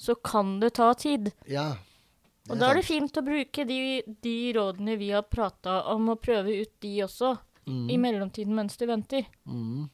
så 0.00 0.16
kan 0.16 0.56
det 0.62 0.74
ta 0.78 0.92
tid. 0.96 1.32
Ja. 1.50 1.74
Og 2.48 2.56
da 2.56 2.70
er 2.70 2.80
det 2.80 2.86
fint 2.88 3.20
å 3.20 3.24
bruke 3.24 3.64
de, 3.68 4.00
de 4.24 4.36
rådene 4.56 4.96
vi 5.00 5.10
har 5.12 5.26
prata 5.28 5.82
om, 5.92 6.08
og 6.14 6.22
prøve 6.24 6.56
ut 6.62 6.72
de 6.84 6.94
også, 7.04 7.36
i 7.68 7.98
mellomtiden 8.00 8.54
mens 8.56 8.78
du 8.80 8.86
venter. 8.88 9.26
Mm. 9.44 9.88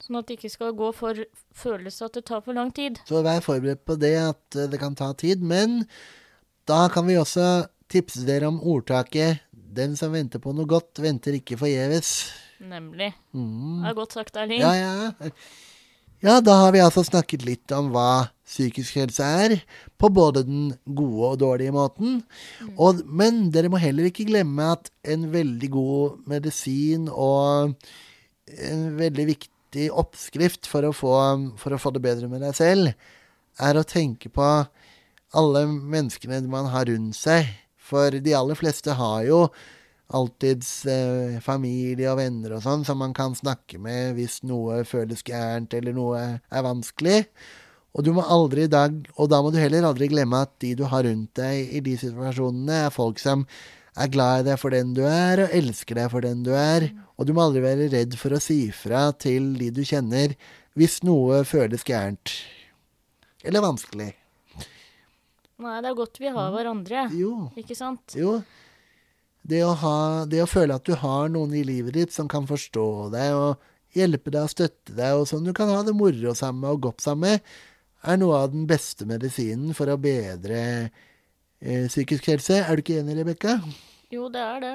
Sånn 0.00 0.20
at 0.20 0.28
det 0.28 0.38
ikke 0.38 0.52
skal 0.52 0.76
gå 0.78 0.88
for 0.96 1.18
følelse 1.58 2.06
at 2.06 2.14
det 2.16 2.22
tar 2.30 2.44
for 2.46 2.56
lang 2.56 2.70
tid. 2.74 3.00
Så 3.08 3.20
vær 3.26 3.42
forberedt 3.44 3.82
på 3.84 3.98
det, 4.00 4.14
at 4.22 4.56
eh, 4.56 4.70
det 4.70 4.78
kan 4.80 4.94
ta 4.96 5.10
tid. 5.18 5.42
Men 5.42 5.82
da 6.70 6.86
kan 6.92 7.08
vi 7.08 7.18
også 7.18 7.66
tipse 7.90 8.22
dere 8.28 8.48
om 8.48 8.60
ordtaket 8.62 9.42
'Den 9.78 9.96
som 9.96 10.12
venter 10.12 10.42
på 10.42 10.52
noe 10.56 10.66
godt, 10.66 10.98
venter 10.98 11.38
ikke 11.38 11.58
forgjeves'. 11.60 12.32
Nemlig. 12.58 13.12
Mm. 13.32 13.82
Det 13.84 13.90
er 13.90 13.94
godt 13.94 14.18
sagt, 14.18 14.36
Erling. 14.36 14.60
Ja, 14.60 14.74
ja. 14.74 15.30
Ja, 16.18 16.40
da 16.42 16.56
har 16.64 16.72
vi 16.74 16.80
altså 16.82 17.04
snakket 17.06 17.44
litt 17.46 17.70
om 17.76 17.92
hva 17.94 18.32
psykisk 18.42 18.96
helse 18.98 19.22
er, 19.22 19.52
på 20.02 20.08
både 20.10 20.42
den 20.48 20.72
gode 20.82 21.28
og 21.28 21.36
dårlige 21.44 21.74
måten. 21.74 22.16
Og, 22.74 23.04
men 23.06 23.52
dere 23.54 23.70
må 23.70 23.78
heller 23.78 24.08
ikke 24.08 24.26
glemme 24.26 24.66
at 24.72 24.90
en 25.06 25.28
veldig 25.30 25.70
god 25.70 26.18
medisin 26.32 27.06
og 27.12 27.76
en 28.50 28.84
veldig 28.98 29.28
viktig 29.30 29.86
oppskrift 29.94 30.66
for 30.66 30.88
å 30.88 30.94
få, 30.96 31.14
for 31.60 31.76
å 31.76 31.78
få 31.78 31.94
det 31.94 32.02
bedre 32.02 32.30
med 32.32 32.42
deg 32.42 32.56
selv, 32.58 32.90
er 33.62 33.78
å 33.78 33.86
tenke 33.86 34.32
på 34.32 34.50
alle 35.38 35.64
menneskene 35.68 36.40
man 36.50 36.72
har 36.72 36.90
rundt 36.90 37.14
seg. 37.14 37.46
For 37.88 38.20
de 38.22 38.36
aller 38.36 38.58
fleste 38.58 38.94
har 38.98 39.22
jo 39.28 39.46
alltids 40.08 40.86
eh, 40.88 41.38
familie 41.44 42.08
og 42.12 42.20
venner 42.20 42.56
og 42.56 42.64
sånn 42.64 42.84
som 42.88 43.00
man 43.02 43.14
kan 43.16 43.34
snakke 43.36 43.80
med 43.82 44.14
hvis 44.16 44.40
noe 44.48 44.80
føles 44.88 45.24
gærent 45.26 45.74
eller 45.76 45.96
noe 45.96 46.20
er 46.38 46.64
vanskelig. 46.64 47.22
Og 47.96 48.04
du 48.04 48.12
må 48.16 48.22
aldri 48.22 48.66
i 48.68 48.70
og 48.70 49.26
da 49.32 49.40
må 49.42 49.50
du 49.52 49.58
heller 49.60 49.88
aldri 49.88 50.08
glemme 50.12 50.44
at 50.44 50.54
de 50.62 50.74
du 50.78 50.84
har 50.88 51.04
rundt 51.04 51.32
deg 51.40 51.72
i 51.74 51.80
de 51.84 51.96
situasjonene, 51.98 52.86
er 52.86 52.94
folk 52.94 53.20
som 53.20 53.46
er 53.98 54.12
glad 54.12 54.44
i 54.44 54.50
deg 54.50 54.60
for 54.60 54.74
den 54.74 54.92
du 54.94 55.02
er, 55.08 55.42
og 55.44 55.56
elsker 55.56 55.98
deg 55.98 56.12
for 56.12 56.24
den 56.24 56.44
du 56.46 56.52
er. 56.54 56.90
Og 57.18 57.26
du 57.26 57.34
må 57.34 57.48
aldri 57.48 57.64
være 57.64 57.90
redd 57.90 58.14
for 58.20 58.36
å 58.36 58.42
si 58.42 58.68
fra 58.70 59.08
til 59.18 59.56
de 59.58 59.72
du 59.74 59.82
kjenner, 59.82 60.36
hvis 60.78 61.00
noe 61.02 61.42
føles 61.48 61.82
gærent. 61.86 62.36
Eller 63.42 63.64
vanskelig. 63.64 64.12
Nei, 65.58 65.78
det 65.82 65.90
er 65.90 65.96
godt 65.98 66.20
vi 66.22 66.30
har 66.30 66.52
hverandre, 66.54 67.08
Jo. 67.18 67.32
ikke 67.58 67.74
sant? 67.74 68.14
Jo. 68.14 68.36
Det 69.48 69.62
å, 69.64 69.72
ha, 69.80 69.96
det 70.28 70.42
å 70.44 70.50
føle 70.50 70.76
at 70.76 70.84
du 70.86 70.92
har 71.00 71.30
noen 71.32 71.54
i 71.56 71.64
livet 71.66 71.96
ditt 71.96 72.12
som 72.14 72.28
kan 72.30 72.44
forstå 72.46 72.84
deg 73.14 73.32
og 73.34 73.64
hjelpe 73.96 74.30
deg 74.34 74.44
og 74.44 74.52
støtte 74.52 74.92
deg, 74.94 75.16
og 75.16 75.24
som 75.30 75.42
du 75.46 75.50
kan 75.56 75.70
ha 75.72 75.80
det 75.86 75.94
moro 75.96 76.34
sammen 76.36 76.60
med 76.62 76.76
og 76.76 76.82
godt 76.90 77.02
sammen 77.02 77.32
med, 77.38 77.52
er 78.06 78.20
noe 78.20 78.42
av 78.44 78.52
den 78.52 78.66
beste 78.70 79.06
medisinen 79.08 79.72
for 79.74 79.90
å 79.90 79.96
bedre 79.98 80.60
eh, 81.58 81.88
psykisk 81.88 82.28
helse. 82.30 82.60
Er 82.62 82.76
du 82.78 82.84
ikke 82.84 83.00
enig, 83.00 83.16
Rebekka? 83.18 83.56
Jo, 84.14 84.28
det 84.30 84.44
er 84.44 84.62
det. 84.62 84.74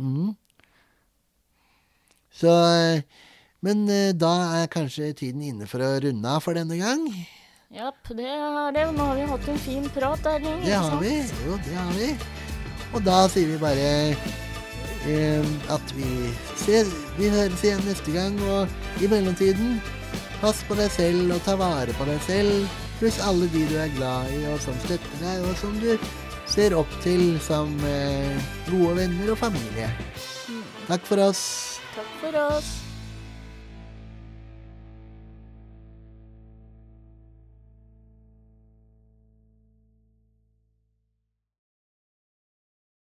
Mm. 0.00 0.32
Så 2.36 2.50
eh, 2.50 3.04
Men 3.64 3.86
eh, 3.92 4.10
da 4.16 4.32
er 4.58 4.72
kanskje 4.72 5.12
tiden 5.20 5.44
inne 5.46 5.68
for 5.70 5.84
å 5.84 5.94
runde 6.02 6.32
av 6.32 6.42
for 6.44 6.58
denne 6.58 6.76
gang. 6.80 7.06
Japp, 7.74 8.08
det 8.14 8.26
er 8.30 8.72
det. 8.72 8.84
Nå 8.94 9.04
har 9.08 9.16
vi 9.18 9.26
hatt 9.26 9.48
en 9.50 9.58
fin 9.58 9.86
prat, 9.90 10.26
Erling. 10.30 10.60
Det 10.62 10.76
har 10.78 11.00
vi. 11.02 11.14
Jo, 11.46 11.56
det 11.64 11.74
har 11.74 11.92
vi. 11.98 12.10
Og 12.94 13.02
da 13.02 13.24
sier 13.32 13.50
vi 13.50 13.58
bare 13.58 13.88
eh, 15.10 15.50
at 15.74 15.94
vi 15.96 16.30
ses. 16.62 16.92
Vi 17.18 17.30
høres 17.32 17.64
igjen 17.66 17.82
neste 17.88 18.14
gang, 18.14 18.38
og 18.46 19.02
i 19.02 19.10
mellomtiden 19.10 19.80
pass 20.40 20.62
på 20.68 20.78
deg 20.78 20.92
selv 20.94 21.34
og 21.34 21.42
ta 21.42 21.56
vare 21.58 21.96
på 21.98 22.06
deg 22.06 22.22
selv, 22.28 22.70
pluss 23.00 23.18
alle 23.24 23.50
de 23.50 23.66
du 23.66 23.76
er 23.80 23.92
glad 23.96 24.30
i 24.36 24.44
og 24.52 24.60
som 24.62 24.78
støtter 24.84 25.18
deg, 25.24 25.42
og 25.48 25.58
som 25.58 25.74
du 25.82 25.90
ser 26.46 26.76
opp 26.78 26.98
til 27.02 27.40
som 27.42 27.74
eh, 27.88 28.50
gode 28.70 28.94
venner 29.02 29.34
og 29.34 29.42
familie. 29.42 29.90
Takk 30.86 31.08
for 31.08 31.28
oss. 31.32 31.46
Takk 31.96 32.18
for 32.22 32.44
oss. 32.46 32.76